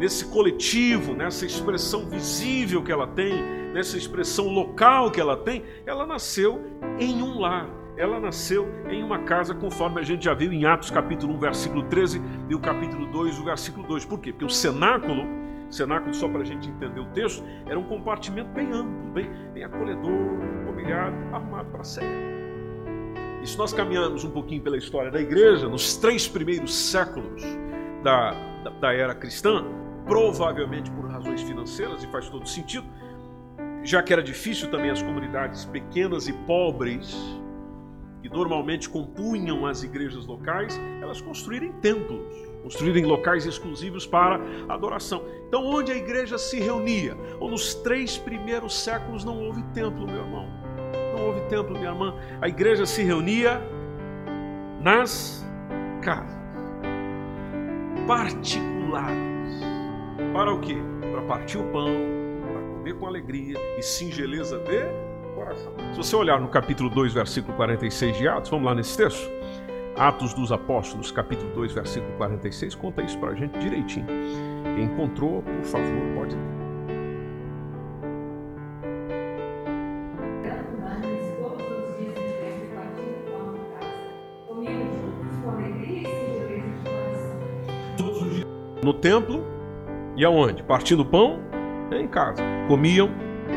nesse 0.00 0.24
coletivo, 0.26 1.14
nessa 1.14 1.46
expressão 1.46 2.08
visível 2.08 2.82
que 2.82 2.90
ela 2.90 3.06
tem, 3.06 3.32
nessa 3.72 3.96
expressão 3.96 4.48
local 4.48 5.10
que 5.10 5.20
ela 5.20 5.36
tem, 5.36 5.62
ela 5.86 6.06
nasceu 6.06 6.60
em 6.98 7.22
um 7.22 7.38
lar. 7.38 7.68
Ela 7.96 8.18
nasceu 8.18 8.66
em 8.90 9.04
uma 9.04 9.20
casa, 9.20 9.54
conforme 9.54 10.00
a 10.00 10.02
gente 10.02 10.24
já 10.24 10.34
viu 10.34 10.52
em 10.52 10.64
Atos 10.64 10.90
capítulo 10.90 11.32
1, 11.34 11.38
versículo 11.38 11.84
13 11.84 12.20
e 12.48 12.54
o 12.54 12.58
capítulo 12.58 13.06
2, 13.06 13.38
o 13.38 13.44
versículo 13.44 13.86
2. 13.86 14.04
Por 14.04 14.18
quê? 14.18 14.32
Porque 14.32 14.44
o 14.44 14.50
cenáculo 14.50 15.43
cenáculo, 15.74 16.14
só 16.14 16.28
para 16.28 16.42
a 16.42 16.44
gente 16.44 16.68
entender 16.68 17.00
o 17.00 17.06
texto, 17.06 17.44
era 17.66 17.78
um 17.78 17.84
compartimento 17.84 18.50
bem 18.50 18.72
amplo, 18.72 19.12
bem, 19.12 19.30
bem 19.52 19.64
acolhedor, 19.64 20.10
mobiliado, 20.64 21.16
arrumado 21.32 21.70
para 21.70 21.80
a 21.80 21.84
ceia. 21.84 22.34
E 23.42 23.46
se 23.46 23.58
nós 23.58 23.72
caminharmos 23.72 24.24
um 24.24 24.30
pouquinho 24.30 24.62
pela 24.62 24.76
história 24.76 25.10
da 25.10 25.20
igreja, 25.20 25.68
nos 25.68 25.96
três 25.96 26.26
primeiros 26.26 26.74
séculos 26.74 27.42
da, 28.02 28.32
da, 28.62 28.70
da 28.70 28.94
era 28.94 29.14
cristã, 29.14 29.64
provavelmente 30.06 30.90
por 30.90 31.06
razões 31.06 31.42
financeiras, 31.42 32.02
e 32.02 32.06
faz 32.06 32.28
todo 32.28 32.48
sentido, 32.48 32.86
já 33.82 34.02
que 34.02 34.12
era 34.12 34.22
difícil 34.22 34.70
também 34.70 34.90
as 34.90 35.02
comunidades 35.02 35.64
pequenas 35.66 36.26
e 36.26 36.32
pobres, 36.32 37.14
que 38.22 38.30
normalmente 38.30 38.88
compunham 38.88 39.66
as 39.66 39.82
igrejas 39.82 40.24
locais, 40.26 40.80
elas 41.02 41.20
construírem 41.20 41.70
templos 41.82 42.53
construírem 42.64 43.04
locais 43.04 43.44
exclusivos 43.44 44.06
para 44.06 44.40
adoração. 44.68 45.22
Então, 45.46 45.64
onde 45.66 45.92
a 45.92 45.94
igreja 45.94 46.38
se 46.38 46.58
reunia? 46.58 47.14
Ou 47.38 47.50
nos 47.50 47.74
três 47.74 48.16
primeiros 48.16 48.74
séculos 48.82 49.22
não 49.22 49.38
houve 49.38 49.62
templo, 49.74 50.06
meu 50.06 50.16
irmão. 50.16 50.48
Não 51.14 51.26
houve 51.26 51.42
templo, 51.42 51.76
minha 51.76 51.90
irmã. 51.90 52.14
A 52.40 52.48
igreja 52.48 52.86
se 52.86 53.02
reunia 53.02 53.60
nas 54.80 55.46
casas 56.00 56.34
particulares. 58.06 59.62
Para 60.32 60.52
o 60.52 60.60
quê? 60.60 60.76
Para 61.12 61.22
partir 61.22 61.58
o 61.58 61.64
pão, 61.64 61.94
para 62.46 62.60
comer 62.60 62.94
com 62.94 63.06
alegria 63.06 63.58
e 63.78 63.82
singeleza 63.82 64.58
de 64.58 64.80
coração. 65.34 65.74
Se 65.92 65.98
você 65.98 66.16
olhar 66.16 66.40
no 66.40 66.48
capítulo 66.48 66.88
2, 66.88 67.12
versículo 67.12 67.54
46 67.56 68.16
de 68.16 68.26
Atos, 68.26 68.50
vamos 68.50 68.64
lá 68.66 68.74
nesse 68.74 68.96
texto. 68.96 69.30
Atos 69.96 70.34
dos 70.34 70.50
Apóstolos, 70.50 71.12
capítulo 71.12 71.52
2, 71.54 71.72
versículo 71.72 72.12
46, 72.16 72.74
conta 72.74 73.00
isso 73.02 73.16
para 73.18 73.30
a 73.30 73.34
gente 73.34 73.56
direitinho. 73.60 74.06
Quem 74.74 74.86
encontrou, 74.86 75.40
por 75.42 75.64
favor, 75.64 76.02
pode. 76.16 76.36
No 88.82 88.92
templo 88.92 89.44
e 90.16 90.24
aonde? 90.24 90.62
Partindo 90.64 91.06
pão 91.06 91.40
em 91.92 92.08
casa. 92.08 92.42
Comiam 92.66 93.08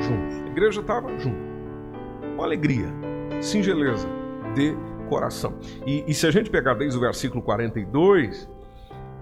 juntos. 0.02 0.36
A 0.46 0.48
igreja 0.52 0.82
estava 0.82 1.10
junto. 1.18 1.48
Com 2.36 2.44
alegria, 2.44 2.88
singeleza 3.42 4.08
de 4.54 4.74
coração. 5.08 5.54
E, 5.86 6.04
e 6.08 6.14
se 6.14 6.28
a 6.28 6.32
gente 6.32 6.50
pegar 6.50 6.74
desde 6.74 6.98
o 6.98 7.02
versículo 7.02 7.42
42, 7.42 8.50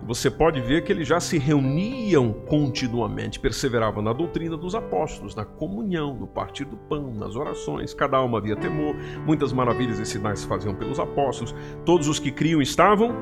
você 0.05 0.29
pode 0.29 0.61
ver 0.61 0.83
que 0.83 0.91
eles 0.91 1.07
já 1.07 1.19
se 1.19 1.37
reuniam 1.37 2.31
continuamente, 2.31 3.39
perseveravam 3.39 4.03
na 4.03 4.13
doutrina 4.13 4.55
dos 4.55 4.75
apóstolos, 4.75 5.35
na 5.35 5.43
comunhão, 5.43 6.13
no 6.13 6.27
partir 6.27 6.65
do 6.65 6.77
pão, 6.77 7.11
nas 7.11 7.35
orações, 7.35 7.93
cada 7.93 8.17
alma 8.17 8.37
havia 8.37 8.55
temor, 8.55 8.95
muitas 9.25 9.51
maravilhas 9.51 9.97
e 9.99 10.05
sinais 10.05 10.41
se 10.41 10.47
faziam 10.47 10.75
pelos 10.75 10.99
apóstolos, 10.99 11.55
todos 11.83 12.07
os 12.07 12.19
que 12.19 12.31
criam 12.31 12.61
estavam 12.61 13.15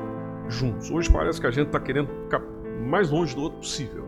juntos. 0.48 0.90
Hoje 0.90 1.10
parece 1.10 1.40
que 1.40 1.46
a 1.46 1.50
gente 1.50 1.68
está 1.68 1.80
querendo 1.80 2.08
ficar 2.24 2.42
mais 2.86 3.10
longe 3.10 3.34
do 3.34 3.42
outro 3.42 3.60
possível. 3.60 4.04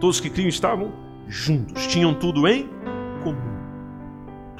Todos 0.00 0.16
os 0.16 0.20
que 0.20 0.28
criam 0.28 0.48
estavam 0.48 0.92
juntos, 1.26 1.86
tinham 1.86 2.12
tudo 2.12 2.46
em 2.46 2.68
comum 3.22 3.59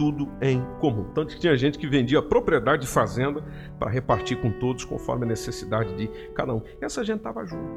tudo 0.01 0.27
em 0.41 0.65
comum. 0.81 1.05
Tanto 1.15 1.35
que 1.35 1.41
tinha 1.41 1.55
gente 1.59 1.79
que 1.79 1.87
vendia 1.87 2.23
propriedade 2.23 2.87
de 2.87 2.89
fazenda 2.89 3.45
para 3.79 3.91
repartir 3.91 4.41
com 4.41 4.51
todos 4.51 4.83
conforme 4.83 5.27
a 5.27 5.29
necessidade 5.29 5.95
de 5.95 6.09
cada 6.33 6.55
um. 6.55 6.63
E 6.81 6.85
essa 6.87 7.05
gente 7.05 7.19
estava 7.19 7.45
junto. 7.45 7.69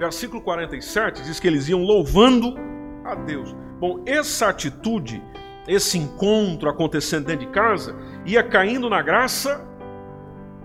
Versículo 0.00 0.42
47 0.42 1.22
diz 1.22 1.38
que 1.38 1.46
eles 1.46 1.68
iam 1.68 1.80
louvando 1.80 2.56
a 3.04 3.14
Deus. 3.14 3.54
Bom, 3.78 4.02
essa 4.04 4.48
atitude, 4.48 5.22
esse 5.68 5.96
encontro 5.96 6.68
acontecendo 6.68 7.26
dentro 7.26 7.46
de 7.46 7.52
casa, 7.52 7.94
ia 8.24 8.42
caindo 8.42 8.90
na 8.90 9.00
graça 9.00 9.64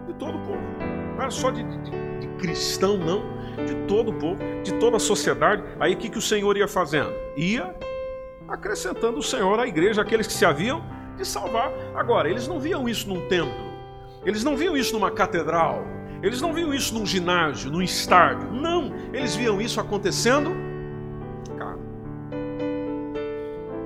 de 0.08 0.14
todo 0.16 0.40
o 0.40 0.42
povo. 0.42 0.62
Não 1.14 1.22
era 1.22 1.30
só 1.30 1.52
de, 1.52 1.64
de, 1.64 1.92
de 2.20 2.28
cristão, 2.40 2.98
não. 2.98 3.22
De 3.64 3.76
todo 3.86 4.10
o 4.10 4.14
povo, 4.16 4.42
de 4.64 4.74
toda 4.80 4.98
a 4.98 5.00
sociedade. 5.00 5.62
Aí 5.80 5.94
o 5.94 5.98
que, 5.98 6.10
que 6.10 6.18
o 6.18 6.22
Senhor 6.22 6.58
ia 6.58 6.68
fazendo? 6.68 7.14
Ia 7.38 7.76
acrescentando 8.52 9.18
o 9.18 9.24
Senhor 9.24 9.58
à 9.60 9.66
igreja 9.66 10.02
aqueles 10.02 10.28
que 10.28 10.34
se 10.34 10.46
haviam 10.46 10.84
de 11.16 11.26
salvar. 11.26 11.72
Agora, 11.96 12.30
eles 12.30 12.48
não 12.48 12.60
viam 12.60 12.88
isso 12.88 13.08
num 13.08 13.28
templo, 13.28 13.72
eles 14.26 14.44
não 14.44 14.58
viam 14.58 14.76
isso 14.76 14.94
numa 14.94 15.10
catedral, 15.10 15.84
eles 16.22 16.42
não 16.42 16.54
viam 16.54 16.74
isso 16.74 16.94
num 16.94 17.06
ginásio, 17.06 17.72
num 17.72 17.82
estádio. 17.82 18.52
Não, 18.52 18.94
eles 19.14 19.36
viam 19.36 19.62
isso 19.62 19.80
acontecendo 19.80 20.52
cara. 21.58 21.80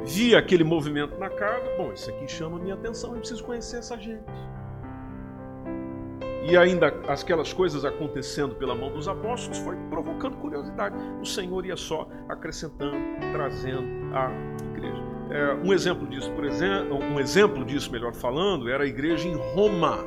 Via 0.03 0.39
aquele 0.39 0.63
movimento 0.63 1.17
na 1.17 1.29
casa, 1.29 1.65
bom, 1.77 1.93
isso 1.93 2.09
aqui 2.09 2.27
chama 2.27 2.57
minha 2.57 2.73
atenção, 2.73 3.13
eu 3.13 3.19
preciso 3.19 3.43
conhecer 3.43 3.77
essa 3.77 3.97
gente 3.97 4.23
e 6.47 6.55
ainda 6.55 6.87
aquelas 7.07 7.51
coisas 7.51 7.83
acontecendo 7.83 8.53
pela 8.55 8.75
mão 8.75 8.91
dos 8.91 9.07
apóstolos 9.07 9.57
foi 9.59 9.75
provocando 9.89 10.37
curiosidade. 10.37 10.95
O 11.19 11.25
Senhor 11.25 11.65
ia 11.65 11.75
só 11.75 12.07
acrescentando, 12.29 12.97
trazendo 13.31 13.83
a 14.13 14.31
igreja. 14.69 15.03
É, 15.31 15.53
um 15.55 15.73
exemplo 15.73 16.07
disso, 16.07 16.31
por 16.33 16.45
exemplo, 16.45 16.97
um 16.97 17.19
exemplo 17.19 17.65
disso, 17.65 17.91
melhor 17.91 18.13
falando, 18.13 18.69
era 18.69 18.83
a 18.83 18.87
igreja 18.87 19.27
em 19.27 19.35
Roma. 19.55 20.05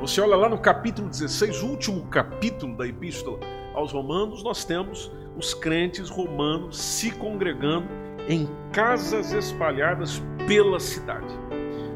Você 0.00 0.20
olha 0.20 0.34
lá 0.34 0.48
no 0.48 0.58
capítulo 0.58 1.08
16, 1.08 1.62
último 1.62 2.04
capítulo 2.06 2.76
da 2.76 2.84
epístola 2.84 3.38
aos 3.74 3.92
Romanos, 3.92 4.42
nós 4.42 4.64
temos 4.64 5.12
os 5.36 5.54
crentes 5.54 6.10
romanos 6.10 6.76
se 6.76 7.12
congregando 7.12 7.86
em 8.28 8.48
casas 8.72 9.32
espalhadas 9.32 10.20
pela 10.48 10.80
cidade. 10.80 11.32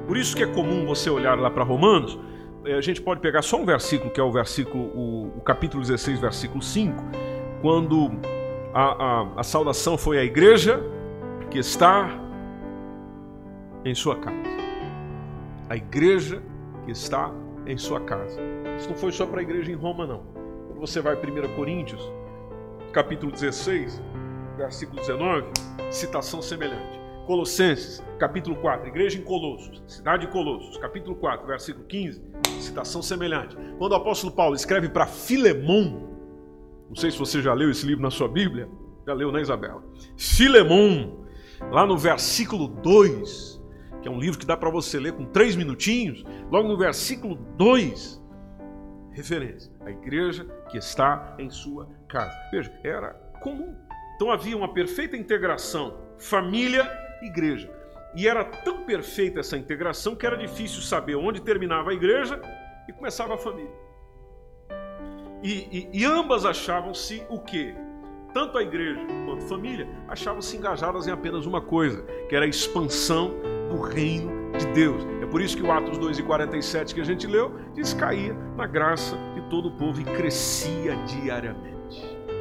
Por 0.06 0.16
isso 0.16 0.36
que 0.36 0.44
é 0.44 0.46
comum 0.46 0.86
você 0.86 1.10
olhar 1.10 1.36
lá 1.36 1.50
para 1.50 1.64
Romanos 1.64 2.16
a 2.64 2.80
gente 2.80 3.02
pode 3.02 3.20
pegar 3.20 3.42
só 3.42 3.60
um 3.60 3.64
versículo, 3.64 4.10
que 4.10 4.20
é 4.20 4.22
o 4.22 4.30
versículo, 4.30 4.84
o, 4.94 5.38
o 5.38 5.40
capítulo 5.40 5.82
16, 5.82 6.20
versículo 6.20 6.62
5, 6.62 7.02
quando 7.60 8.10
a, 8.72 8.82
a, 8.82 9.40
a 9.40 9.42
saudação 9.42 9.98
foi 9.98 10.18
à 10.18 10.24
igreja 10.24 10.80
que 11.50 11.58
está 11.58 12.08
em 13.84 13.94
sua 13.94 14.16
casa. 14.16 14.36
A 15.68 15.76
igreja 15.76 16.42
que 16.84 16.92
está 16.92 17.32
em 17.66 17.76
sua 17.76 18.00
casa. 18.00 18.40
Isso 18.76 18.88
não 18.88 18.96
foi 18.96 19.12
só 19.12 19.26
para 19.26 19.40
a 19.40 19.42
igreja 19.42 19.70
em 19.70 19.74
Roma, 19.74 20.06
não. 20.06 20.22
Quando 20.66 20.80
você 20.80 21.00
vai 21.00 21.14
a 21.14 21.16
1 21.16 21.54
Coríntios, 21.54 22.12
capítulo 22.92 23.32
16, 23.32 24.02
versículo 24.56 25.00
19, 25.00 25.48
citação 25.90 26.42
semelhante. 26.42 27.01
Colossenses, 27.26 28.02
capítulo 28.18 28.56
4, 28.56 28.88
igreja 28.88 29.18
em 29.18 29.22
Colossos, 29.22 29.82
cidade 29.86 30.26
de 30.26 30.32
Colossos, 30.32 30.76
capítulo 30.76 31.14
4, 31.16 31.46
versículo 31.46 31.84
15, 31.86 32.20
citação 32.60 33.00
semelhante. 33.00 33.56
Quando 33.78 33.92
o 33.92 33.96
apóstolo 33.96 34.32
Paulo 34.32 34.56
escreve 34.56 34.88
para 34.88 35.06
Filemon, 35.06 36.08
não 36.88 36.96
sei 36.96 37.10
se 37.10 37.18
você 37.18 37.40
já 37.40 37.54
leu 37.54 37.70
esse 37.70 37.86
livro 37.86 38.02
na 38.02 38.10
sua 38.10 38.28
Bíblia, 38.28 38.68
já 39.06 39.14
leu, 39.14 39.30
né, 39.30 39.40
Isabela? 39.40 39.82
Filemon, 40.16 41.24
lá 41.70 41.86
no 41.86 41.96
versículo 41.96 42.66
2, 42.66 43.62
que 44.02 44.08
é 44.08 44.10
um 44.10 44.18
livro 44.18 44.38
que 44.38 44.46
dá 44.46 44.56
para 44.56 44.70
você 44.70 44.98
ler 44.98 45.12
com 45.12 45.24
três 45.24 45.54
minutinhos, 45.54 46.24
logo 46.50 46.66
no 46.66 46.76
versículo 46.76 47.36
2, 47.56 48.20
referência, 49.12 49.72
a 49.84 49.90
igreja 49.90 50.44
que 50.68 50.76
está 50.76 51.36
em 51.38 51.48
sua 51.50 51.88
casa. 52.08 52.34
Veja, 52.50 52.72
era 52.82 53.14
comum. 53.42 53.76
Então 54.16 54.30
havia 54.30 54.56
uma 54.56 54.72
perfeita 54.72 55.16
integração, 55.16 55.98
família, 56.18 57.01
igreja. 57.22 57.70
E 58.14 58.28
era 58.28 58.44
tão 58.44 58.84
perfeita 58.84 59.40
essa 59.40 59.56
integração 59.56 60.14
que 60.14 60.26
era 60.26 60.36
difícil 60.36 60.82
saber 60.82 61.16
onde 61.16 61.40
terminava 61.40 61.90
a 61.90 61.94
igreja 61.94 62.40
e 62.88 62.92
começava 62.92 63.34
a 63.34 63.38
família. 63.38 63.72
E, 65.42 65.88
e, 65.92 66.00
e 66.00 66.04
ambas 66.04 66.44
achavam-se 66.44 67.24
o 67.28 67.40
quê? 67.40 67.74
Tanto 68.32 68.56
a 68.56 68.62
igreja 68.62 69.00
quanto 69.26 69.44
a 69.44 69.48
família 69.48 69.88
achavam-se 70.08 70.56
engajadas 70.56 71.06
em 71.06 71.10
apenas 71.10 71.46
uma 71.46 71.60
coisa, 71.60 72.02
que 72.28 72.36
era 72.36 72.44
a 72.44 72.48
expansão 72.48 73.34
do 73.68 73.80
reino 73.80 74.52
de 74.58 74.66
Deus. 74.68 75.02
É 75.20 75.26
Por 75.26 75.40
isso 75.40 75.56
que 75.56 75.62
o 75.62 75.72
Atos 75.72 75.98
2 75.98 76.18
e 76.18 76.22
47 76.22 76.94
que 76.94 77.00
a 77.00 77.04
gente 77.04 77.26
leu 77.26 77.58
diz 77.74 77.92
caía 77.92 78.34
na 78.56 78.66
graça 78.66 79.16
de 79.34 79.42
todo 79.48 79.68
o 79.68 79.76
povo 79.76 80.00
e 80.00 80.04
crescia 80.04 80.94
diariamente. 81.06 81.81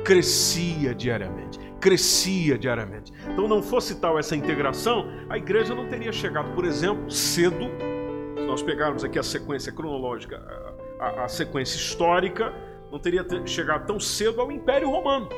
Crescia 0.04 0.96
diariamente, 0.96 1.60
crescia 1.80 2.58
diariamente. 2.58 3.14
Então, 3.30 3.48
não 3.48 3.62
fosse 3.62 4.00
tal 4.00 4.18
essa 4.18 4.36
integração, 4.36 5.06
a 5.30 5.38
igreja 5.38 5.76
não 5.76 5.88
teria 5.88 6.12
chegado, 6.12 6.54
por 6.54 6.66
exemplo, 6.66 7.10
cedo. 7.12 7.70
Se 8.36 8.46
nós 8.46 8.64
pegarmos 8.64 9.04
aqui 9.04 9.20
a 9.20 9.24
sequência 9.24 9.72
cronológica, 9.72 10.42
a, 11.00 11.26
a, 11.26 11.28
sequência 11.28 11.78
histórica, 11.78 12.54
não 12.92 13.00
teria 13.00 13.26
chegado 13.46 13.86
tão 13.86 14.00
cedo 14.00 14.42
ao 14.42 14.52
Império 14.52 14.90
Romano. 14.90 15.30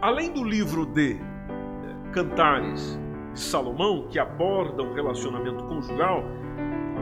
Além 0.00 0.32
do 0.32 0.42
livro 0.42 0.86
de 0.86 1.12
eh, 1.12 1.18
Cantares 2.12 2.98
de 3.34 3.40
Salomão, 3.40 4.08
que 4.08 4.18
aborda 4.18 4.82
o 4.82 4.94
relacionamento 4.94 5.62
conjugal, 5.64 6.24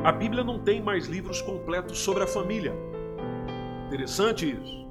a 0.02 0.10
Bíblia 0.10 0.42
não 0.42 0.58
tem 0.58 0.82
mais 0.82 1.06
livros 1.06 1.40
completos 1.40 1.98
sobre 1.98 2.24
a 2.24 2.26
família. 2.26 2.74
Interessante 3.88 4.52
isso. 4.52 4.86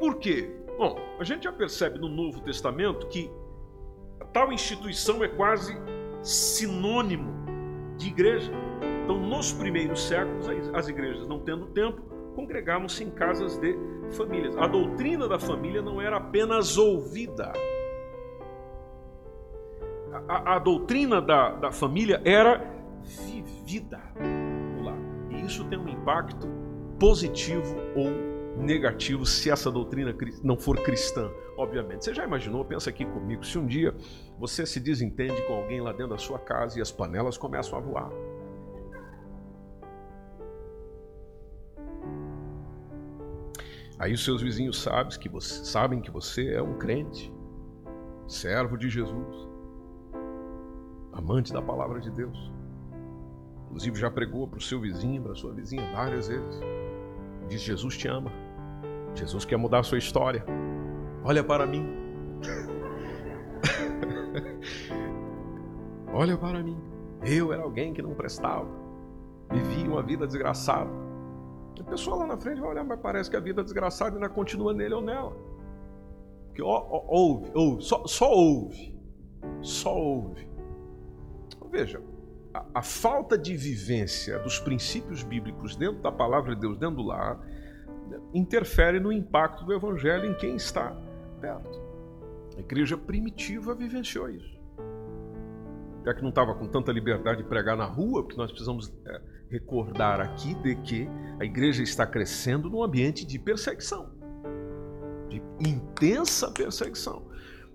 Por 0.00 0.16
quê? 0.16 0.50
Bom, 0.76 0.98
a 1.20 1.24
gente 1.24 1.44
já 1.44 1.52
percebe 1.52 1.96
no 1.96 2.08
Novo 2.08 2.40
Testamento 2.40 3.06
que 3.06 3.30
tal 4.32 4.52
instituição 4.52 5.22
é 5.22 5.28
quase 5.28 5.72
sinônimo 6.20 7.32
de 7.96 8.08
igreja. 8.08 8.50
Então, 9.04 9.16
nos 9.16 9.52
primeiros 9.52 10.02
séculos, 10.02 10.48
as 10.74 10.88
igrejas 10.88 11.28
não 11.28 11.38
tendo 11.38 11.66
tempo, 11.66 12.02
congregavam-se 12.34 13.04
em 13.04 13.10
casas 13.10 13.56
de 13.56 13.78
famílias. 14.10 14.56
A 14.56 14.66
doutrina 14.66 15.28
da 15.28 15.38
família 15.38 15.80
não 15.80 16.02
era 16.02 16.16
apenas 16.16 16.76
ouvida. 16.76 17.52
A, 20.28 20.56
a 20.56 20.58
doutrina 20.58 21.22
da, 21.22 21.52
da 21.52 21.70
família 21.70 22.20
era 22.24 22.68
vivida. 23.04 24.00
E 25.30 25.46
isso 25.46 25.64
tem 25.66 25.78
um 25.78 25.88
impacto 25.88 26.67
positivo 26.98 27.76
ou 27.94 28.10
negativo 28.58 29.24
se 29.24 29.50
essa 29.50 29.70
doutrina 29.70 30.14
não 30.42 30.56
for 30.56 30.82
cristã, 30.82 31.30
obviamente. 31.56 32.04
Você 32.04 32.12
já 32.14 32.24
imaginou? 32.24 32.64
Pensa 32.64 32.90
aqui 32.90 33.04
comigo. 33.04 33.44
Se 33.44 33.58
um 33.58 33.66
dia 33.66 33.94
você 34.38 34.66
se 34.66 34.80
desentende 34.80 35.40
com 35.42 35.54
alguém 35.54 35.80
lá 35.80 35.92
dentro 35.92 36.08
da 36.08 36.18
sua 36.18 36.38
casa 36.38 36.78
e 36.78 36.82
as 36.82 36.90
panelas 36.90 37.38
começam 37.38 37.78
a 37.78 37.80
voar. 37.80 38.10
Aí 43.98 44.12
os 44.12 44.24
seus 44.24 44.40
vizinhos 44.40 44.80
sabem 44.80 45.18
que 45.18 45.28
você, 45.28 45.64
sabem 45.64 46.00
que 46.00 46.10
você 46.10 46.54
é 46.54 46.62
um 46.62 46.78
crente, 46.78 47.32
servo 48.28 48.76
de 48.76 48.88
Jesus, 48.88 49.48
amante 51.12 51.52
da 51.52 51.60
palavra 51.60 52.00
de 52.00 52.10
Deus. 52.10 52.52
Inclusive 53.66 53.98
já 53.98 54.10
pregou 54.10 54.46
para 54.46 54.58
o 54.58 54.62
seu 54.62 54.80
vizinho, 54.80 55.22
para 55.22 55.32
a 55.32 55.34
sua 55.34 55.52
vizinha 55.52 55.82
várias 55.92 56.28
vezes. 56.28 56.77
Diz: 57.48 57.62
Jesus 57.62 57.96
te 57.96 58.08
ama. 58.08 58.30
Jesus 59.14 59.44
quer 59.44 59.56
mudar 59.56 59.80
a 59.80 59.82
sua 59.82 59.98
história. 59.98 60.44
Olha 61.24 61.42
para 61.42 61.66
mim. 61.66 61.84
Olha 66.12 66.36
para 66.36 66.62
mim. 66.62 66.78
Eu 67.24 67.52
era 67.52 67.62
alguém 67.62 67.92
que 67.92 68.02
não 68.02 68.14
prestava. 68.14 68.68
Vivia 69.50 69.90
uma 69.90 70.02
vida 70.02 70.26
desgraçada. 70.26 70.90
A 71.80 71.84
pessoa 71.84 72.18
lá 72.18 72.26
na 72.26 72.36
frente 72.36 72.60
vai 72.60 72.70
olhar, 72.70 72.84
mas 72.84 73.00
parece 73.00 73.30
que 73.30 73.36
a 73.36 73.40
vida 73.40 73.62
desgraçada 73.62 74.16
ainda 74.16 74.28
continua 74.28 74.74
nele 74.74 74.94
ou 74.94 75.02
nela. 75.02 75.36
Porque 76.46 76.62
ó, 76.62 76.86
ó, 76.90 77.04
ouve, 77.06 77.50
ouve, 77.54 77.82
só, 77.82 78.06
só 78.06 78.30
ouve. 78.30 78.94
Só 79.62 79.96
ouve. 79.96 80.48
Veja, 81.70 82.00
a, 82.58 82.80
a, 82.80 82.82
falta 82.82 83.38
de 83.38 83.56
vivência 83.56 84.38
dos 84.40 84.58
princípios 84.58 85.22
bíblicos 85.22 85.76
dentro 85.76 86.02
da 86.02 86.10
palavra 86.10 86.54
de 86.54 86.60
Deus, 86.60 86.76
dentro 86.78 86.96
do 86.96 87.02
lar, 87.02 87.38
interfere 88.34 88.98
no 88.98 89.12
impacto 89.12 89.64
do 89.64 89.72
evangelho 89.72 90.26
em 90.26 90.34
quem 90.34 90.56
está 90.56 90.90
perto. 91.40 91.80
A 92.56 92.60
igreja 92.60 92.96
primitiva 92.96 93.74
vivenciou 93.74 94.28
isso. 94.28 94.58
Já 96.04 96.14
que 96.14 96.22
não 96.22 96.30
estava 96.30 96.54
com 96.54 96.66
tanta 96.66 96.90
liberdade 96.90 97.42
de 97.42 97.48
pregar 97.48 97.76
na 97.76 97.84
rua, 97.84 98.22
porque 98.22 98.36
nós 98.36 98.50
precisamos 98.50 98.92
é, 99.06 99.20
recordar 99.50 100.20
aqui 100.20 100.54
de 100.62 100.74
que 100.76 101.08
a 101.38 101.44
igreja 101.44 101.82
está 101.82 102.06
crescendo 102.06 102.68
num 102.68 102.82
ambiente 102.82 103.24
de 103.24 103.38
perseguição, 103.38 104.10
de 105.28 105.42
intensa 105.60 106.50
perseguição. 106.50 107.28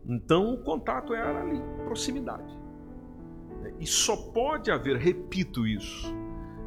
Então 0.05 0.53
o 0.53 0.63
contato 0.63 1.13
era 1.13 1.41
ali, 1.41 1.61
proximidade. 1.85 2.62
E 3.83 3.85
só 3.85 4.15
pode 4.15 4.71
haver, 4.71 4.95
repito 4.95 5.67
isso, 5.67 6.15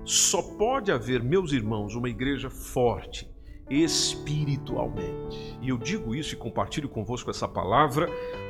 só 0.04 0.42
pode 0.42 0.92
haver, 0.92 1.22
meus 1.22 1.50
irmãos, 1.50 1.94
uma 1.94 2.10
igreja 2.10 2.50
forte, 2.50 3.26
espiritualmente. 3.70 5.58
E 5.62 5.70
eu 5.70 5.78
digo 5.78 6.14
isso 6.14 6.34
e 6.34 6.36
compartilho 6.36 6.90
convosco 6.90 7.30
essa 7.30 7.48
palavra, 7.48 8.06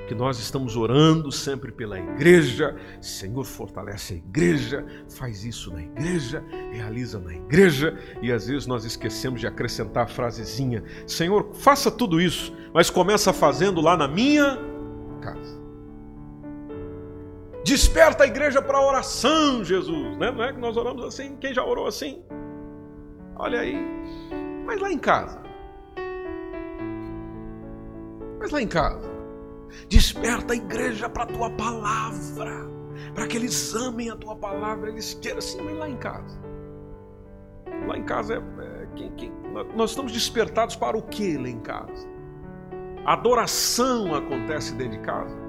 que 0.08 0.16
nós 0.16 0.40
estamos 0.40 0.76
orando 0.76 1.30
sempre 1.30 1.70
pela 1.70 1.96
igreja. 1.96 2.74
Senhor, 3.00 3.44
fortalece 3.44 4.14
a 4.14 4.16
igreja, 4.16 4.84
faz 5.16 5.44
isso 5.44 5.72
na 5.72 5.82
igreja, 5.82 6.44
realiza 6.72 7.20
na 7.20 7.36
igreja, 7.36 7.96
e 8.20 8.32
às 8.32 8.48
vezes 8.48 8.66
nós 8.66 8.84
esquecemos 8.84 9.40
de 9.40 9.46
acrescentar 9.46 10.06
a 10.06 10.08
frasezinha: 10.08 10.82
Senhor, 11.06 11.54
faça 11.54 11.88
tudo 11.88 12.20
isso, 12.20 12.52
mas 12.74 12.90
começa 12.90 13.32
fazendo 13.32 13.80
lá 13.80 13.96
na 13.96 14.08
minha 14.08 14.58
casa. 15.22 15.55
Desperta 17.66 18.22
a 18.22 18.26
igreja 18.28 18.62
para 18.62 18.78
a 18.78 18.86
oração, 18.86 19.64
Jesus. 19.64 20.16
Né? 20.18 20.30
Não 20.30 20.44
é 20.44 20.52
que 20.52 20.60
nós 20.60 20.76
oramos 20.76 21.04
assim? 21.04 21.34
Quem 21.34 21.52
já 21.52 21.64
orou 21.64 21.88
assim? 21.88 22.22
Olha 23.34 23.58
aí. 23.58 23.76
Mas 24.64 24.80
lá 24.80 24.92
em 24.92 24.98
casa. 24.98 25.42
Mas 28.38 28.52
lá 28.52 28.62
em 28.62 28.68
casa. 28.68 29.10
Desperta 29.88 30.52
a 30.52 30.56
igreja 30.56 31.08
para 31.08 31.24
a 31.24 31.26
tua 31.26 31.50
palavra. 31.50 32.68
Para 33.12 33.26
que 33.26 33.36
eles 33.36 33.74
amem 33.74 34.10
a 34.10 34.16
tua 34.16 34.36
palavra. 34.36 34.88
Eles 34.88 35.14
queiram 35.14 35.38
assim, 35.38 35.60
mas 35.60 35.76
lá 35.76 35.88
em 35.88 35.96
casa. 35.96 36.40
Lá 37.88 37.98
em 37.98 38.04
casa 38.04 38.34
é, 38.34 38.36
é 38.36 38.88
quem, 38.94 39.10
quem, 39.16 39.32
nós 39.74 39.90
estamos 39.90 40.12
despertados 40.12 40.76
para 40.76 40.96
o 40.96 41.02
que 41.02 41.36
lá 41.36 41.48
em 41.48 41.58
casa? 41.58 42.08
A 43.04 43.14
adoração 43.14 44.14
acontece 44.14 44.72
dentro 44.76 44.98
de 44.98 45.04
casa. 45.04 45.45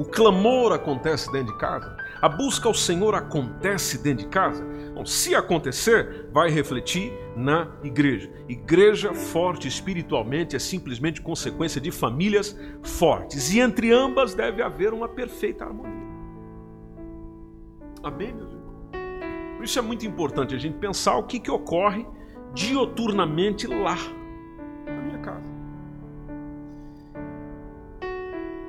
O 0.00 0.04
clamor 0.06 0.72
acontece 0.72 1.30
dentro 1.30 1.52
de 1.52 1.58
casa. 1.58 1.94
A 2.22 2.26
busca 2.26 2.66
ao 2.66 2.72
Senhor 2.72 3.14
acontece 3.14 4.02
dentro 4.02 4.24
de 4.24 4.30
casa. 4.30 4.64
Bom, 4.94 5.04
se 5.04 5.34
acontecer, 5.34 6.26
vai 6.32 6.48
refletir 6.48 7.12
na 7.36 7.68
igreja. 7.84 8.32
Igreja 8.48 9.12
forte 9.12 9.68
espiritualmente 9.68 10.56
é 10.56 10.58
simplesmente 10.58 11.20
consequência 11.20 11.78
de 11.78 11.90
famílias 11.90 12.58
fortes. 12.82 13.52
E 13.52 13.60
entre 13.60 13.92
ambas 13.92 14.32
deve 14.34 14.62
haver 14.62 14.94
uma 14.94 15.06
perfeita 15.06 15.66
harmonia. 15.66 16.08
Amém, 18.02 18.32
meus 18.32 18.52
irmãos? 18.52 19.56
Por 19.58 19.64
isso 19.64 19.78
é 19.78 19.82
muito 19.82 20.06
importante 20.06 20.54
a 20.54 20.58
gente 20.58 20.78
pensar 20.78 21.18
o 21.18 21.24
que, 21.24 21.38
que 21.38 21.50
ocorre 21.50 22.06
dioturnamente 22.54 23.66
lá, 23.66 23.98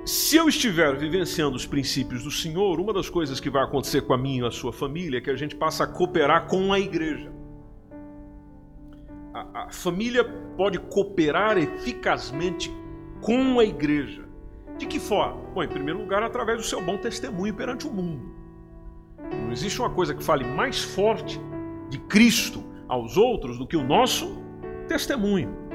Se 0.03 0.35
eu 0.35 0.49
estiver 0.49 0.97
vivenciando 0.97 1.55
os 1.55 1.65
princípios 1.65 2.23
do 2.23 2.31
Senhor, 2.31 2.79
uma 2.79 2.91
das 2.91 3.07
coisas 3.07 3.39
que 3.39 3.51
vai 3.51 3.63
acontecer 3.63 4.01
com 4.01 4.13
a 4.13 4.17
minha 4.17 4.43
e 4.43 4.47
a 4.47 4.51
sua 4.51 4.73
família 4.73 5.19
é 5.19 5.21
que 5.21 5.29
a 5.29 5.35
gente 5.35 5.55
passa 5.55 5.83
a 5.83 5.87
cooperar 5.87 6.47
com 6.47 6.73
a 6.73 6.79
igreja. 6.79 7.31
A, 9.31 9.65
a 9.65 9.69
família 9.71 10.23
pode 10.57 10.79
cooperar 10.79 11.55
eficazmente 11.59 12.71
com 13.21 13.59
a 13.59 13.63
igreja. 13.63 14.27
De 14.75 14.87
que 14.87 14.99
forma? 14.99 15.39
Bom, 15.53 15.61
em 15.61 15.67
primeiro 15.67 15.99
lugar, 15.99 16.23
através 16.23 16.57
do 16.57 16.63
seu 16.63 16.81
bom 16.81 16.97
testemunho 16.97 17.53
perante 17.53 17.87
o 17.87 17.93
mundo. 17.93 18.33
Não 19.19 19.51
existe 19.51 19.79
uma 19.79 19.91
coisa 19.91 20.15
que 20.15 20.23
fale 20.23 20.43
mais 20.43 20.81
forte 20.81 21.39
de 21.89 21.99
Cristo 21.99 22.63
aos 22.87 23.17
outros 23.17 23.59
do 23.59 23.67
que 23.67 23.77
o 23.77 23.83
nosso 23.83 24.35
testemunho. 24.87 25.70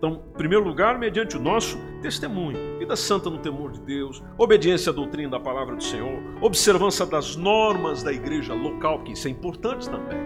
Então, 0.00 0.22
em 0.30 0.32
primeiro 0.32 0.64
lugar, 0.64 0.98
mediante 0.98 1.36
o 1.36 1.40
nosso 1.40 1.76
testemunho, 2.00 2.78
vida 2.78 2.96
santa 2.96 3.28
no 3.28 3.36
temor 3.36 3.70
de 3.70 3.82
Deus, 3.82 4.22
obediência 4.38 4.88
à 4.88 4.94
doutrina 4.94 5.32
da 5.32 5.38
palavra 5.38 5.76
do 5.76 5.84
Senhor, 5.84 6.18
observância 6.40 7.04
das 7.04 7.36
normas 7.36 8.02
da 8.02 8.10
igreja 8.10 8.54
local, 8.54 9.02
que 9.02 9.12
isso 9.12 9.28
é 9.28 9.30
importante 9.30 9.90
também. 9.90 10.18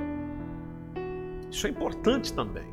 Isso 1.50 1.66
é 1.66 1.70
importante 1.70 2.32
também. 2.32 2.72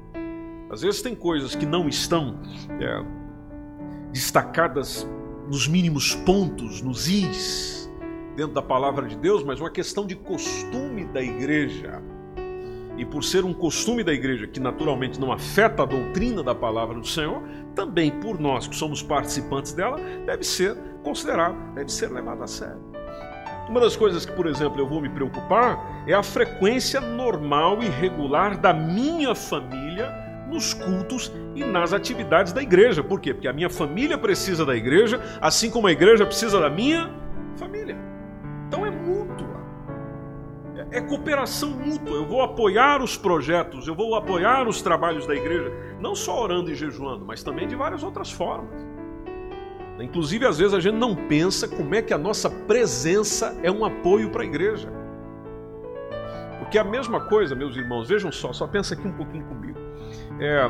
Às 0.70 0.84
vezes 0.84 1.02
tem 1.02 1.16
coisas 1.16 1.56
que 1.56 1.66
não 1.66 1.90
estão 1.90 2.40
é, 2.80 3.04
destacadas 4.12 5.10
nos 5.48 5.68
mínimos 5.68 6.14
pontos, 6.14 6.84
nos 6.84 7.08
is, 7.08 7.92
dentro 8.36 8.54
da 8.54 8.62
palavra 8.62 9.08
de 9.08 9.18
Deus, 9.18 9.44
mas 9.44 9.60
uma 9.60 9.72
questão 9.72 10.06
de 10.06 10.16
costume 10.16 11.06
da 11.06 11.22
igreja. 11.22 12.00
E 12.98 13.06
por 13.06 13.24
ser 13.24 13.46
um 13.46 13.54
costume 13.54 14.04
da 14.04 14.14
igreja 14.14 14.48
que 14.48 14.60
naturalmente 14.60 15.20
não 15.20 15.32
afeta 15.32 15.84
a 15.84 15.86
doutrina 15.86 16.44
da 16.44 16.54
palavra 16.54 17.00
do 17.00 17.08
Senhor, 17.08 17.42
também 17.76 18.12
por 18.12 18.40
nós 18.40 18.68
que 18.68 18.76
somos 18.76 19.02
participantes 19.02 19.74
dela, 19.74 19.98
deve 20.26 20.44
ser 20.44 20.76
considerado, 21.04 21.56
deve 21.74 21.92
ser 21.92 22.12
levado 22.12 22.44
a 22.44 22.48
sério. 22.48 22.92
Uma 23.70 23.80
das 23.80 23.96
coisas 23.96 24.26
que, 24.26 24.34
por 24.34 24.48
exemplo, 24.48 24.82
eu 24.82 24.88
vou 24.88 25.02
me 25.02 25.10
preocupar 25.10 26.04
é 26.06 26.14
a 26.14 26.22
frequência 26.22 27.00
normal 27.00 27.82
e 27.82 27.88
regular 27.88 28.58
da 28.58 28.74
minha 28.74 29.34
família 29.34 30.12
nos 30.50 30.74
cultos 30.74 31.32
e 31.56 31.64
nas 31.64 31.94
atividades 31.94 32.52
da 32.52 32.62
igreja. 32.62 33.02
Por 33.02 33.22
quê? 33.22 33.34
Porque 33.34 33.48
a 33.48 33.54
minha 33.54 33.70
família 33.70 34.18
precisa 34.18 34.66
da 34.66 34.76
igreja, 34.76 35.22
assim 35.40 35.70
como 35.70 35.88
a 35.88 35.92
igreja 35.92 36.26
precisa 36.26 36.60
da 36.60 36.70
minha 36.70 37.10
família. 37.56 38.11
É 40.92 41.00
cooperação 41.00 41.70
mútua. 41.70 42.16
Eu 42.16 42.26
vou 42.26 42.42
apoiar 42.42 43.02
os 43.02 43.18
projetos, 43.18 43.88
eu 43.88 43.96
vou 43.96 44.14
apoiar 44.16 44.68
os 44.68 44.82
trabalhos 44.82 45.26
da 45.26 45.34
igreja, 45.34 45.72
não 46.00 46.14
só 46.14 46.44
orando 46.44 46.70
e 46.70 46.76
jejuando, 46.76 47.26
mas 47.26 47.42
também 47.42 47.68
de 47.68 47.76
várias 47.76 48.04
outras 48.04 48.32
formas. 48.32 48.70
Inclusive, 50.00 50.46
às 50.46 50.58
vezes 50.58 50.74
a 50.74 50.80
gente 50.80 50.98
não 50.98 51.16
pensa 51.16 51.68
como 51.68 51.94
é 51.94 52.02
que 52.02 52.14
a 52.14 52.18
nossa 52.18 52.50
presença 52.50 53.58
é 53.62 53.72
um 53.72 53.86
apoio 53.86 54.30
para 54.32 54.42
a 54.42 54.46
igreja. 54.46 54.92
Porque 56.60 56.78
a 56.78 56.84
mesma 56.84 57.22
coisa, 57.22 57.56
meus 57.56 57.76
irmãos, 57.76 58.08
vejam 58.08 58.32
só, 58.32 58.52
só 58.52 58.68
pensa 58.68 58.94
aqui 58.94 59.08
um 59.08 59.14
pouquinho 59.14 59.46
comigo. 59.46 59.78
É, 60.40 60.70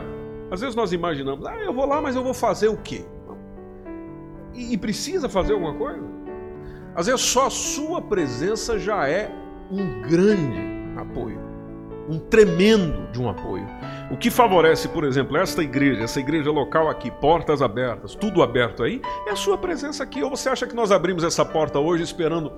às 0.51 0.59
vezes 0.61 0.75
nós 0.75 0.91
imaginamos, 0.91 1.45
ah, 1.45 1.57
eu 1.57 1.73
vou 1.73 1.85
lá, 1.85 2.01
mas 2.01 2.15
eu 2.15 2.23
vou 2.23 2.33
fazer 2.33 2.67
o 2.67 2.77
quê? 2.77 3.05
E, 4.53 4.73
e 4.73 4.77
precisa 4.77 5.29
fazer 5.29 5.53
alguma 5.53 5.73
coisa? 5.75 6.03
Às 6.93 7.05
vezes 7.07 7.21
só 7.21 7.47
a 7.47 7.49
sua 7.49 8.01
presença 8.01 8.77
já 8.77 9.07
é 9.07 9.31
um 9.71 10.01
grande 10.01 10.61
apoio, 10.97 11.39
um 12.09 12.19
tremendo 12.19 13.09
de 13.11 13.21
um 13.21 13.29
apoio. 13.29 13.65
O 14.11 14.17
que 14.17 14.29
favorece, 14.29 14.89
por 14.89 15.05
exemplo, 15.05 15.37
esta 15.37 15.63
igreja, 15.63 16.03
essa 16.03 16.19
igreja 16.19 16.51
local 16.51 16.89
aqui, 16.89 17.09
portas 17.09 17.61
abertas, 17.61 18.13
tudo 18.13 18.43
aberto 18.43 18.83
aí, 18.83 19.01
é 19.25 19.31
a 19.31 19.35
sua 19.35 19.57
presença 19.57 20.03
aqui. 20.03 20.21
Ou 20.21 20.29
você 20.29 20.49
acha 20.49 20.67
que 20.67 20.75
nós 20.75 20.91
abrimos 20.91 21.23
essa 21.23 21.45
porta 21.45 21.79
hoje 21.79 22.03
esperando 22.03 22.51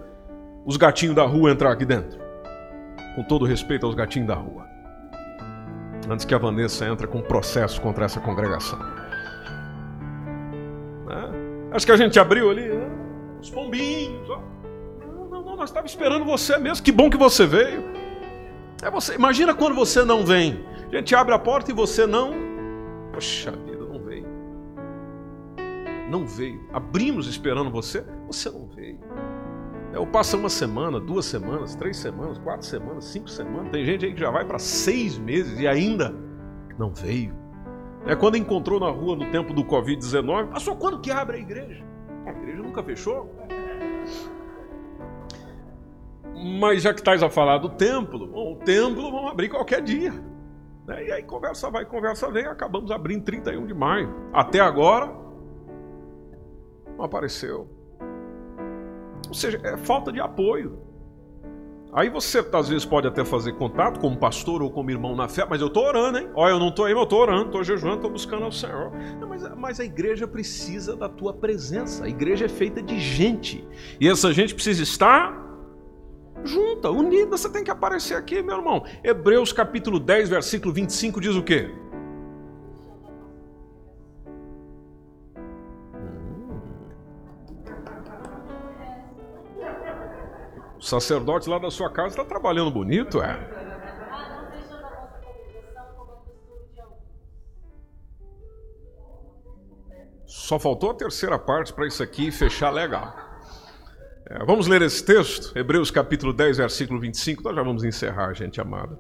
os 0.65 0.76
gatinhos 0.76 1.15
da 1.15 1.23
rua 1.23 1.52
entrar 1.52 1.71
aqui 1.71 1.86
dentro? 1.86 2.19
Com 3.15 3.23
todo 3.23 3.45
respeito 3.45 3.86
aos 3.86 3.93
gatinhos 3.93 4.28
da 4.28 4.36
rua. 4.36 4.65
Antes 6.10 6.26
que 6.26 6.34
a 6.34 6.38
Vanessa 6.38 6.88
entre 6.88 7.06
com 7.06 7.21
processo 7.21 7.80
contra 7.80 8.06
essa 8.06 8.19
congregação. 8.19 8.80
É? 11.10 11.76
Acho 11.76 11.86
que 11.86 11.91
a 11.91 11.97
gente 11.97 12.19
abriu 12.19 12.49
ali, 12.49 12.67
né? 12.67 12.89
os 13.39 13.49
pombinhos. 13.52 14.28
Ó. 14.30 14.52
Nós 15.63 15.69
estávamos 15.69 15.91
esperando 15.91 16.26
você 16.26 16.58
mesmo. 16.58 16.84
Que 16.84 16.91
bom 16.91 17.10
que 17.10 17.15
você 17.15 17.45
veio. 17.45 17.86
É 18.82 18.91
você. 18.91 19.15
Imagina 19.15 19.54
quando 19.54 19.73
você 19.73 20.04
não 20.04 20.26
vem. 20.26 20.62
A 20.91 20.95
gente 20.97 21.15
abre 21.15 21.34
a 21.34 21.39
porta 21.39 21.71
e 21.71 21.73
você 21.73 22.06
não. 22.06 22.34
Poxa 23.13 23.52
vida, 23.52 23.86
não 23.86 24.04
veio. 24.04 24.28
Não 26.12 26.28
veio. 26.28 26.67
Abrimos 26.73 27.28
esperando 27.28 27.71
você, 27.71 28.04
você 28.28 28.49
não 28.49 28.67
veio. 28.67 28.99
Eu 29.93 30.06
passo 30.06 30.36
uma 30.36 30.49
semana, 30.49 30.99
duas 30.99 31.26
semanas, 31.26 31.76
três 31.76 31.95
semanas, 31.95 32.38
quatro 32.39 32.67
semanas, 32.67 33.06
cinco 33.06 33.30
semanas. 33.30 33.71
Tem 33.71 33.86
gente 33.86 34.06
aí 34.06 34.13
que 34.13 34.19
já 34.19 34.32
vai 34.32 34.43
para 34.43 34.60
seis 34.60 35.17
meses 35.17 35.58
e 35.62 35.65
ainda 35.65 36.13
não 36.78 36.93
veio. 36.93 37.34
É 38.06 38.17
quando 38.17 38.36
encontrou 38.36 38.82
na 38.82 38.89
rua 38.89 39.15
no 39.15 39.32
tempo 39.32 39.54
do 39.54 39.63
Covid-19, 39.63 40.49
passou 40.49 40.76
quando 40.76 40.99
que 40.99 41.10
abre 41.10 41.38
a 41.38 41.39
igreja? 41.39 41.86
A 42.26 42.32
igreja 42.32 42.62
nunca 42.62 42.84
fechou. 42.84 43.34
Mas 46.43 46.84
já 46.84 46.93
que 46.93 46.99
estás 46.99 47.23
a 47.23 47.29
falar 47.29 47.58
do 47.60 47.69
templo, 47.69 48.27
bom, 48.27 48.53
o 48.53 48.56
templo 48.58 49.10
vamos 49.10 49.32
abrir 49.32 49.47
qualquer 49.47 49.82
dia. 49.82 50.12
Né? 50.86 51.06
E 51.06 51.12
aí 51.12 51.23
conversa 51.23 51.71
vai, 51.71 51.86
conversa 51.86 52.29
vem, 52.29 52.45
acabamos 52.45 52.91
abrindo 52.91 53.23
31 53.23 53.65
de 53.65 53.73
maio. 53.73 54.13
Até 54.34 54.60
agora, 54.60 55.10
não 56.97 57.06
apareceu. 57.06 57.69
Ou 59.29 59.34
seja, 59.34 59.60
é 59.63 59.77
falta 59.77 60.12
de 60.12 60.19
apoio. 60.19 60.79
Aí 61.93 62.10
você 62.10 62.43
às 62.51 62.67
vezes 62.67 62.86
pode 62.86 63.08
até 63.08 63.23
fazer 63.23 63.53
contato 63.53 63.99
como 63.99 64.17
pastor 64.17 64.63
ou 64.63 64.71
como 64.71 64.89
irmão 64.89 65.15
na 65.15 65.29
fé, 65.29 65.45
mas 65.47 65.62
eu 65.62 65.67
estou 65.67 65.86
orando, 65.86 66.17
hein? 66.17 66.27
Olha, 66.34 66.53
eu 66.53 66.60
não 66.60 66.69
estou 66.69 66.86
aí, 66.86 66.93
mas 66.93 67.01
eu 67.01 67.03
estou 67.03 67.21
orando, 67.21 67.45
estou 67.45 67.63
jejuando, 67.63 67.97
estou 67.97 68.12
buscando 68.12 68.43
ao 68.43 68.51
Senhor. 68.51 68.91
Não, 69.19 69.29
mas, 69.29 69.56
mas 69.56 69.79
a 69.79 69.86
igreja 69.86 70.27
precisa 70.27 70.95
da 70.95 71.08
tua 71.08 71.34
presença. 71.34 72.06
A 72.06 72.10
igreja 72.10 72.45
é 72.45 72.49
feita 72.49 72.82
de 72.82 72.99
gente. 72.99 73.65
E 74.01 74.10
essa 74.10 74.34
gente 74.34 74.56
precisa 74.56 74.82
estar 74.82 75.52
junta, 76.43 76.89
unida, 76.89 77.38
você 77.38 77.49
tem 77.49 77.63
que 77.63 77.71
aparecer 77.71 78.15
aqui, 78.15 78.41
meu 78.41 78.58
irmão. 78.58 78.84
Hebreus 79.03 79.53
capítulo 79.53 79.99
10, 79.99 80.29
versículo 80.29 80.73
25 80.73 81.21
diz 81.21 81.36
o 81.36 81.43
quê? 81.43 81.69
O 90.77 90.82
sacerdote 90.82 91.49
lá 91.49 91.58
da 91.58 91.71
sua 91.71 91.89
casa 91.89 92.10
está 92.10 92.25
trabalhando 92.25 92.69
bonito, 92.69 93.21
é? 93.21 93.63
Só 100.25 100.60
faltou 100.60 100.91
a 100.91 100.93
terceira 100.93 101.39
parte 101.39 101.71
para 101.71 101.88
isso 101.88 102.03
aqui 102.03 102.29
fechar 102.29 102.69
legal. 102.69 103.33
É, 104.25 104.39
vamos 104.45 104.67
ler 104.67 104.81
esse 104.81 105.03
texto, 105.03 105.57
Hebreus 105.57 105.91
capítulo 105.91 106.31
10, 106.31 106.57
versículo 106.57 106.99
25. 106.99 107.43
Nós 107.43 107.55
já 107.55 107.62
vamos 107.62 107.83
encerrar, 107.83 108.33
gente 108.33 108.62
amada. 108.62 108.97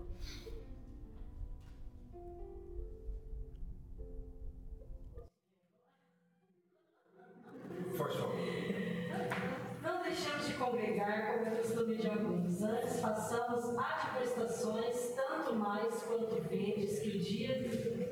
Não 9.81 10.03
deixemos 10.03 10.45
de 10.45 10.53
congregar 10.55 11.39
como 11.39 11.55
costume 11.55 11.95
de 11.95 12.07
alguns. 12.07 12.61
Antes 12.61 12.99
façamos 12.99 13.63
admoestações, 13.77 15.15
tanto 15.15 15.55
mais 15.55 16.03
quanto 16.03 16.41
vedes 16.49 16.99
que 16.99 17.09
o 17.09 17.19
dia, 17.19 17.63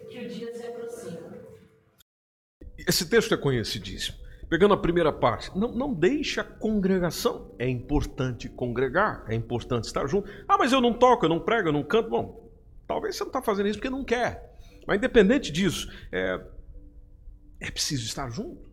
que 0.09 0.17
o 0.17 0.29
dia 0.29 0.55
se 0.55 0.65
aproxima. 0.65 1.41
Esse 2.87 3.09
texto 3.09 3.33
é 3.33 3.37
conhecidíssimo. 3.37 4.17
Pegando 4.51 4.73
a 4.73 4.77
primeira 4.77 5.13
parte, 5.13 5.49
não, 5.57 5.71
não 5.71 5.93
deixa 5.93 6.41
a 6.41 6.43
congregação. 6.43 7.55
É 7.57 7.69
importante 7.69 8.49
congregar, 8.49 9.23
é 9.29 9.33
importante 9.33 9.85
estar 9.85 10.05
junto. 10.07 10.29
Ah, 10.45 10.57
mas 10.57 10.73
eu 10.73 10.81
não 10.81 10.93
toco, 10.93 11.23
eu 11.23 11.29
não 11.29 11.39
prego, 11.39 11.69
eu 11.69 11.71
não 11.71 11.85
canto. 11.85 12.09
Bom, 12.09 12.51
talvez 12.85 13.15
você 13.15 13.23
não 13.23 13.29
está 13.29 13.41
fazendo 13.41 13.69
isso 13.69 13.79
porque 13.79 13.89
não 13.89 14.03
quer. 14.03 14.53
Mas 14.85 14.97
independente 14.97 15.53
disso, 15.53 15.89
é, 16.11 16.41
é 17.61 17.71
preciso 17.71 18.05
estar 18.05 18.29
junto. 18.29 18.69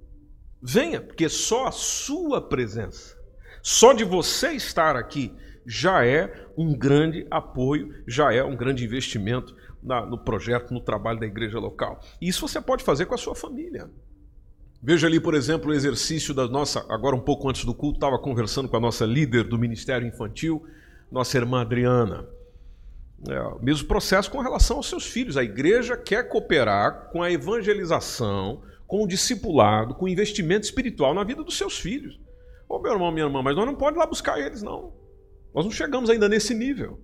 Venha, 0.60 1.00
porque 1.00 1.28
só 1.28 1.68
a 1.68 1.70
sua 1.70 2.40
presença, 2.40 3.16
só 3.62 3.92
de 3.92 4.02
você 4.02 4.54
estar 4.54 4.96
aqui, 4.96 5.32
já 5.64 6.04
é 6.04 6.48
um 6.56 6.76
grande 6.76 7.24
apoio, 7.30 8.02
já 8.04 8.34
é 8.34 8.42
um 8.42 8.56
grande 8.56 8.84
investimento 8.84 9.54
na, 9.80 10.04
no 10.04 10.18
projeto, 10.18 10.74
no 10.74 10.80
trabalho 10.80 11.20
da 11.20 11.26
igreja 11.26 11.60
local. 11.60 12.00
E 12.20 12.26
isso 12.26 12.48
você 12.48 12.60
pode 12.60 12.82
fazer 12.82 13.06
com 13.06 13.14
a 13.14 13.18
sua 13.18 13.36
família. 13.36 13.88
Veja 14.80 15.06
ali, 15.08 15.18
por 15.18 15.34
exemplo, 15.34 15.70
o 15.70 15.74
exercício 15.74 16.32
da 16.32 16.46
nossa. 16.46 16.86
Agora, 16.88 17.16
um 17.16 17.20
pouco 17.20 17.48
antes 17.48 17.64
do 17.64 17.74
culto, 17.74 17.96
estava 17.96 18.18
conversando 18.18 18.68
com 18.68 18.76
a 18.76 18.80
nossa 18.80 19.04
líder 19.04 19.44
do 19.44 19.58
Ministério 19.58 20.06
Infantil, 20.06 20.64
nossa 21.10 21.36
irmã 21.36 21.62
Adriana. 21.62 22.28
É, 23.28 23.64
mesmo 23.64 23.88
processo 23.88 24.30
com 24.30 24.40
relação 24.40 24.76
aos 24.76 24.88
seus 24.88 25.04
filhos. 25.04 25.36
A 25.36 25.42
igreja 25.42 25.96
quer 25.96 26.28
cooperar 26.28 27.10
com 27.10 27.20
a 27.20 27.30
evangelização, 27.30 28.62
com 28.86 29.02
o 29.02 29.08
discipulado, 29.08 29.96
com 29.96 30.04
o 30.04 30.08
investimento 30.08 30.64
espiritual 30.64 31.12
na 31.12 31.24
vida 31.24 31.42
dos 31.42 31.58
seus 31.58 31.78
filhos. 31.78 32.20
Ô 32.68 32.78
meu 32.78 32.92
irmão, 32.92 33.10
minha 33.10 33.26
irmã, 33.26 33.42
mas 33.42 33.56
nós 33.56 33.66
não 33.66 33.74
podemos 33.74 33.96
ir 33.96 33.98
lá 33.98 34.06
buscar 34.06 34.38
eles, 34.38 34.62
não. 34.62 34.92
Nós 35.52 35.64
não 35.64 35.72
chegamos 35.72 36.08
ainda 36.08 36.28
nesse 36.28 36.54
nível 36.54 37.00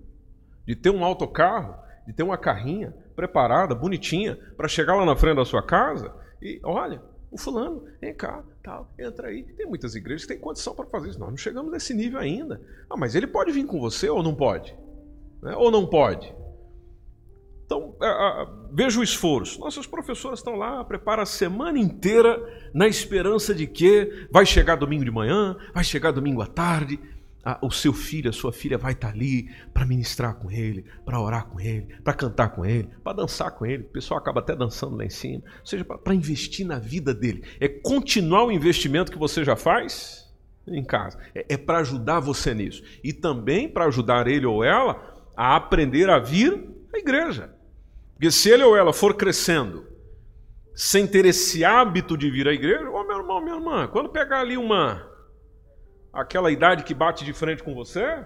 de 0.65 0.75
ter 0.75 0.89
um 0.89 1.03
autocarro, 1.03 1.75
de 2.07 2.13
ter 2.13 2.23
uma 2.23 2.37
carrinha 2.37 2.95
preparada, 3.15 3.75
bonitinha, 3.75 4.37
para 4.55 4.67
chegar 4.67 4.95
lá 4.95 5.05
na 5.05 5.15
frente 5.15 5.37
da 5.37 5.45
sua 5.45 5.61
casa 5.61 6.13
e, 6.41 6.61
olha, 6.63 7.01
o 7.31 7.37
fulano, 7.37 7.83
vem 7.99 8.13
cá, 8.13 8.43
tal, 8.63 8.91
entra 8.97 9.27
aí. 9.27 9.43
Tem 9.43 9.65
muitas 9.65 9.95
igrejas 9.95 10.23
que 10.23 10.33
têm 10.33 10.39
condição 10.39 10.73
para 10.73 10.85
fazer 10.85 11.09
isso. 11.09 11.19
Nós 11.19 11.29
não 11.29 11.37
chegamos 11.37 11.71
nesse 11.71 11.93
nível 11.93 12.19
ainda. 12.19 12.61
Ah, 12.89 12.95
mas 12.95 13.15
ele 13.15 13.27
pode 13.27 13.51
vir 13.51 13.65
com 13.65 13.79
você 13.79 14.09
ou 14.09 14.23
não 14.23 14.33
pode? 14.33 14.75
Né? 15.41 15.55
Ou 15.55 15.69
não 15.69 15.85
pode? 15.85 16.33
Então, 17.65 17.95
veja 18.71 18.99
o 18.99 19.03
esforço. 19.03 19.59
Nossas 19.59 19.87
professoras 19.87 20.39
estão 20.39 20.55
lá, 20.55 20.83
preparam 20.83 21.23
a 21.23 21.25
semana 21.25 21.79
inteira 21.79 22.39
na 22.73 22.87
esperança 22.87 23.55
de 23.55 23.65
que 23.65 24.27
vai 24.31 24.45
chegar 24.45 24.75
domingo 24.75 25.03
de 25.03 25.11
manhã, 25.11 25.57
vai 25.73 25.83
chegar 25.83 26.11
domingo 26.11 26.41
à 26.41 26.45
tarde, 26.45 26.99
o 27.61 27.69
seu 27.69 27.93
filho, 27.93 28.29
a 28.29 28.33
sua 28.33 28.51
filha 28.51 28.77
vai 28.77 28.93
estar 28.93 29.09
ali 29.09 29.49
para 29.71 29.85
ministrar 29.85 30.35
com 30.35 30.49
ele, 30.49 30.83
para 31.05 31.21
orar 31.21 31.45
com 31.45 31.59
ele, 31.59 31.87
para 32.03 32.13
cantar 32.13 32.49
com 32.49 32.65
ele, 32.65 32.89
para 33.03 33.17
dançar 33.17 33.51
com 33.51 33.65
ele. 33.65 33.83
O 33.83 33.89
pessoal 33.89 34.19
acaba 34.19 34.39
até 34.39 34.55
dançando 34.55 34.95
lá 34.95 35.05
em 35.05 35.09
cima. 35.09 35.43
Ou 35.59 35.65
seja, 35.65 35.85
para 35.85 36.15
investir 36.15 36.65
na 36.65 36.79
vida 36.79 37.13
dele. 37.13 37.43
É 37.59 37.67
continuar 37.67 38.45
o 38.45 38.51
investimento 38.51 39.11
que 39.11 39.17
você 39.17 39.43
já 39.43 39.55
faz 39.55 40.25
em 40.67 40.83
casa. 40.83 41.19
É, 41.35 41.45
é 41.49 41.57
para 41.57 41.79
ajudar 41.79 42.19
você 42.19 42.53
nisso. 42.53 42.81
E 43.03 43.13
também 43.13 43.69
para 43.69 43.85
ajudar 43.85 44.27
ele 44.27 44.47
ou 44.47 44.63
ela 44.63 45.13
a 45.37 45.55
aprender 45.55 46.09
a 46.09 46.17
vir 46.17 46.67
à 46.93 46.97
igreja. 46.97 47.53
Porque 48.13 48.31
se 48.31 48.49
ele 48.49 48.63
ou 48.63 48.75
ela 48.75 48.91
for 48.91 49.15
crescendo 49.15 49.85
sem 50.73 51.05
ter 51.05 51.25
esse 51.25 51.63
hábito 51.63 52.17
de 52.17 52.29
vir 52.31 52.47
à 52.47 52.53
igreja, 52.53 52.89
ô 52.89 53.03
meu 53.05 53.17
irmão, 53.17 53.41
minha 53.41 53.55
irmã, 53.55 53.87
quando 53.87 54.09
pegar 54.09 54.39
ali 54.39 54.57
uma 54.57 55.14
aquela 56.15 56.51
idade 56.51 56.83
que 56.83 56.93
bate 56.93 57.25
de 57.25 57.33
frente 57.33 57.61
com 57.61 57.75
você, 57.75 58.25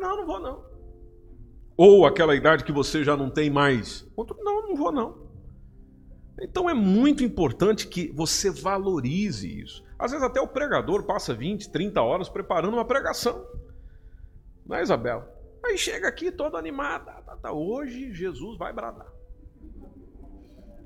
não, 0.00 0.16
não 0.16 0.26
vou 0.26 0.40
não. 0.40 0.64
Ou 1.76 2.06
aquela 2.06 2.34
idade 2.34 2.64
que 2.64 2.72
você 2.72 3.04
já 3.04 3.16
não 3.16 3.30
tem 3.30 3.50
mais, 3.50 4.04
não, 4.16 4.62
não 4.62 4.74
vou 4.74 4.90
não. 4.90 5.28
Então 6.40 6.68
é 6.68 6.74
muito 6.74 7.22
importante 7.22 7.86
que 7.86 8.10
você 8.12 8.50
valorize 8.50 9.60
isso. 9.60 9.84
Às 9.98 10.12
vezes 10.12 10.26
até 10.26 10.40
o 10.40 10.48
pregador 10.48 11.04
passa 11.04 11.34
20, 11.34 11.70
30 11.70 12.00
horas 12.00 12.28
preparando 12.28 12.74
uma 12.74 12.84
pregação. 12.84 13.44
Não 14.64 14.76
é, 14.76 14.82
Isabel? 14.82 15.24
Aí 15.64 15.76
chega 15.76 16.08
aqui 16.08 16.30
todo 16.30 16.56
animado. 16.56 17.06
Tá, 17.24 17.36
tá, 17.36 17.52
hoje 17.52 18.12
Jesus 18.14 18.56
vai 18.56 18.72
bradar. 18.72 19.17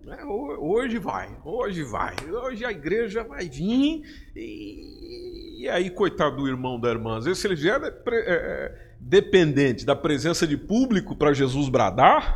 É, 0.08 0.24
hoje 0.24 0.98
vai, 0.98 1.28
hoje 1.44 1.84
vai. 1.84 2.14
Hoje 2.28 2.64
a 2.64 2.72
igreja 2.72 3.22
vai 3.22 3.48
vir. 3.48 4.02
E, 4.34 5.62
e 5.62 5.68
aí, 5.68 5.90
coitado 5.90 6.36
do 6.36 6.48
irmão 6.48 6.78
da 6.78 6.90
irmã, 6.90 7.18
às 7.18 7.24
vezes 7.24 7.40
se 7.40 7.46
ele 7.46 7.56
já 7.56 7.76
é, 7.76 7.86
é, 7.86 8.34
é 8.34 8.92
dependente 8.98 9.86
da 9.86 9.94
presença 9.94 10.46
de 10.46 10.56
público 10.56 11.14
para 11.14 11.32
Jesus 11.32 11.68
bradar, 11.68 12.34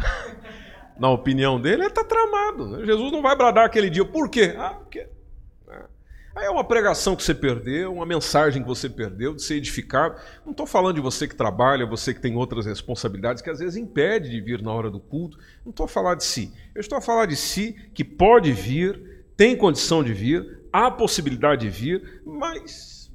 na 0.98 1.10
opinião 1.10 1.60
dele, 1.60 1.82
ele 1.82 1.88
está 1.88 2.04
tramado. 2.04 2.68
Né? 2.68 2.86
Jesus 2.86 3.10
não 3.10 3.20
vai 3.20 3.36
bradar 3.36 3.66
aquele 3.66 3.90
dia. 3.90 4.04
Por 4.04 4.30
quê? 4.30 4.54
Ah, 4.56 4.74
porque 4.74 5.08
Aí 6.36 6.44
é 6.44 6.50
uma 6.50 6.62
pregação 6.62 7.16
que 7.16 7.22
você 7.22 7.34
perdeu, 7.34 7.94
uma 7.94 8.04
mensagem 8.04 8.60
que 8.60 8.68
você 8.68 8.90
perdeu 8.90 9.34
de 9.34 9.42
ser 9.42 9.54
edificado. 9.54 10.20
Não 10.44 10.50
estou 10.50 10.66
falando 10.66 10.96
de 10.96 11.00
você 11.00 11.26
que 11.26 11.34
trabalha, 11.34 11.86
você 11.86 12.12
que 12.12 12.20
tem 12.20 12.36
outras 12.36 12.66
responsabilidades 12.66 13.42
que 13.42 13.48
às 13.48 13.58
vezes 13.58 13.74
impede 13.74 14.28
de 14.28 14.38
vir 14.42 14.60
na 14.60 14.70
hora 14.70 14.90
do 14.90 15.00
culto. 15.00 15.38
Não 15.64 15.70
estou 15.70 15.84
a 15.84 15.88
falar 15.88 16.14
de 16.14 16.24
si. 16.24 16.52
Eu 16.74 16.82
estou 16.82 16.98
a 16.98 17.00
falar 17.00 17.24
de 17.24 17.34
si 17.34 17.72
que 17.94 18.04
pode 18.04 18.52
vir, 18.52 19.24
tem 19.34 19.56
condição 19.56 20.04
de 20.04 20.12
vir, 20.12 20.60
há 20.70 20.90
possibilidade 20.90 21.62
de 21.62 21.70
vir, 21.70 22.20
mas. 22.26 23.10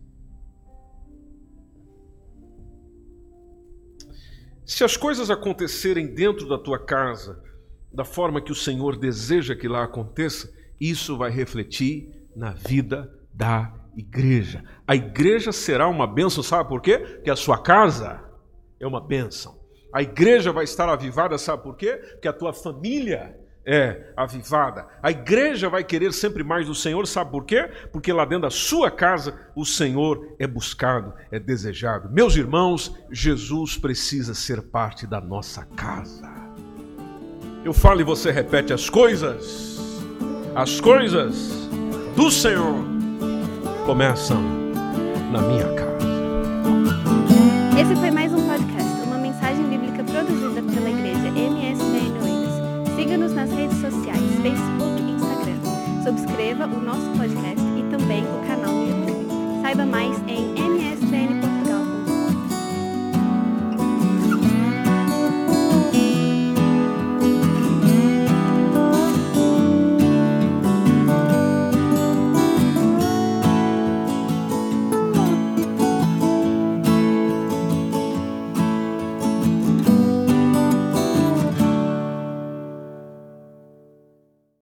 Se 4.65 4.84
as 4.84 4.97
coisas 4.97 5.29
acontecerem 5.29 6.07
dentro 6.07 6.49
da 6.49 6.57
tua 6.57 6.84
casa, 6.84 7.39
da 7.93 8.03
forma 8.03 8.41
que 8.41 8.51
o 8.51 8.55
Senhor 8.55 8.97
deseja 8.97 9.55
que 9.55 9.67
lá 9.67 9.84
aconteça, 9.84 10.51
isso 10.79 11.15
vai 11.15 11.29
refletir 11.29 12.20
na 12.36 12.52
vida 12.52 13.12
da 13.34 13.74
igreja. 13.96 14.63
A 14.88 14.96
igreja 14.96 15.52
será 15.52 15.88
uma 15.88 16.08
bênção, 16.08 16.44
sabe 16.44 16.70
por 16.70 16.82
quê? 16.82 16.98
Porque 16.98 17.30
a 17.30 17.36
sua 17.36 17.58
casa 17.58 18.24
é 18.80 18.88
uma 18.88 19.02
bênção. 19.02 19.60
A 19.94 20.02
igreja 20.02 20.52
vai 20.52 20.63
estar 20.63 20.88
avivada, 20.89 21.38
sabe 21.38 21.63
por 21.63 21.76
quê? 21.76 21.98
Porque 22.13 22.28
a 22.28 22.34
tua 22.34 22.54
família 22.54 23.38
é 23.65 24.12
avivada. 24.15 24.88
A 25.04 25.12
igreja 25.12 25.70
vai 25.70 25.84
querer 25.84 26.13
sempre 26.13 26.44
mais 26.44 26.65
do 26.65 26.74
Senhor, 26.74 27.06
sabe 27.06 27.32
por 27.32 27.46
quê? 27.46 27.70
Porque 27.91 28.12
lá 28.12 28.26
dentro 28.26 28.44
da 28.44 28.50
sua 28.50 28.89
casa 28.89 29.38
o 29.56 29.65
Senhor 29.65 30.36
é 30.39 30.48
buscado, 30.48 31.13
é 31.30 31.39
desejado. 31.39 32.10
Meus 32.10 32.36
irmãos, 32.36 32.96
Jesus 33.12 33.78
precisa 33.78 34.34
ser 34.34 34.62
parte 34.62 35.06
da 35.06 35.22
nossa 35.22 35.65
casa. 35.76 36.32
Eu 37.63 37.74
falo 37.74 38.02
e 38.02 38.04
você 38.04 38.32
repete 38.32 38.74
as 38.74 38.89
coisas, 38.89 39.78
as 40.56 40.82
coisas 40.82 41.70
do 42.15 42.30
Senhor 42.30 42.84
começam 43.86 44.41
na 45.32 45.41
minha 45.41 45.67
casa. 45.74 45.91
Esse 47.80 47.95
foi 47.95 48.12
mais 48.12 48.34
um 48.34 48.47
podcast, 48.47 49.02
uma 49.06 49.17
mensagem 49.17 49.63
bíblica 49.67 50.04
produzida 50.04 50.62
pela 50.62 50.89
igreja 50.89 51.28
MSBN 51.30 52.19
Oeiras. 52.21 52.95
Siga-nos 52.95 53.34
nas 53.34 53.52
redes 53.52 53.78
sociais, 53.80 54.21
Facebook 54.41 55.02
e 55.02 55.12
Instagram. 55.12 56.04
Subscreva 56.04 56.65
o 56.65 56.82
nosso 56.82 57.10
podcast 57.17 57.62
e 57.78 57.84
também 57.89 58.24
o 58.24 58.47
canal 58.47 58.74
no 58.74 58.88
YouTube. 58.88 59.62
Saiba 59.62 59.86
mais 59.86 60.17
em 60.28 60.50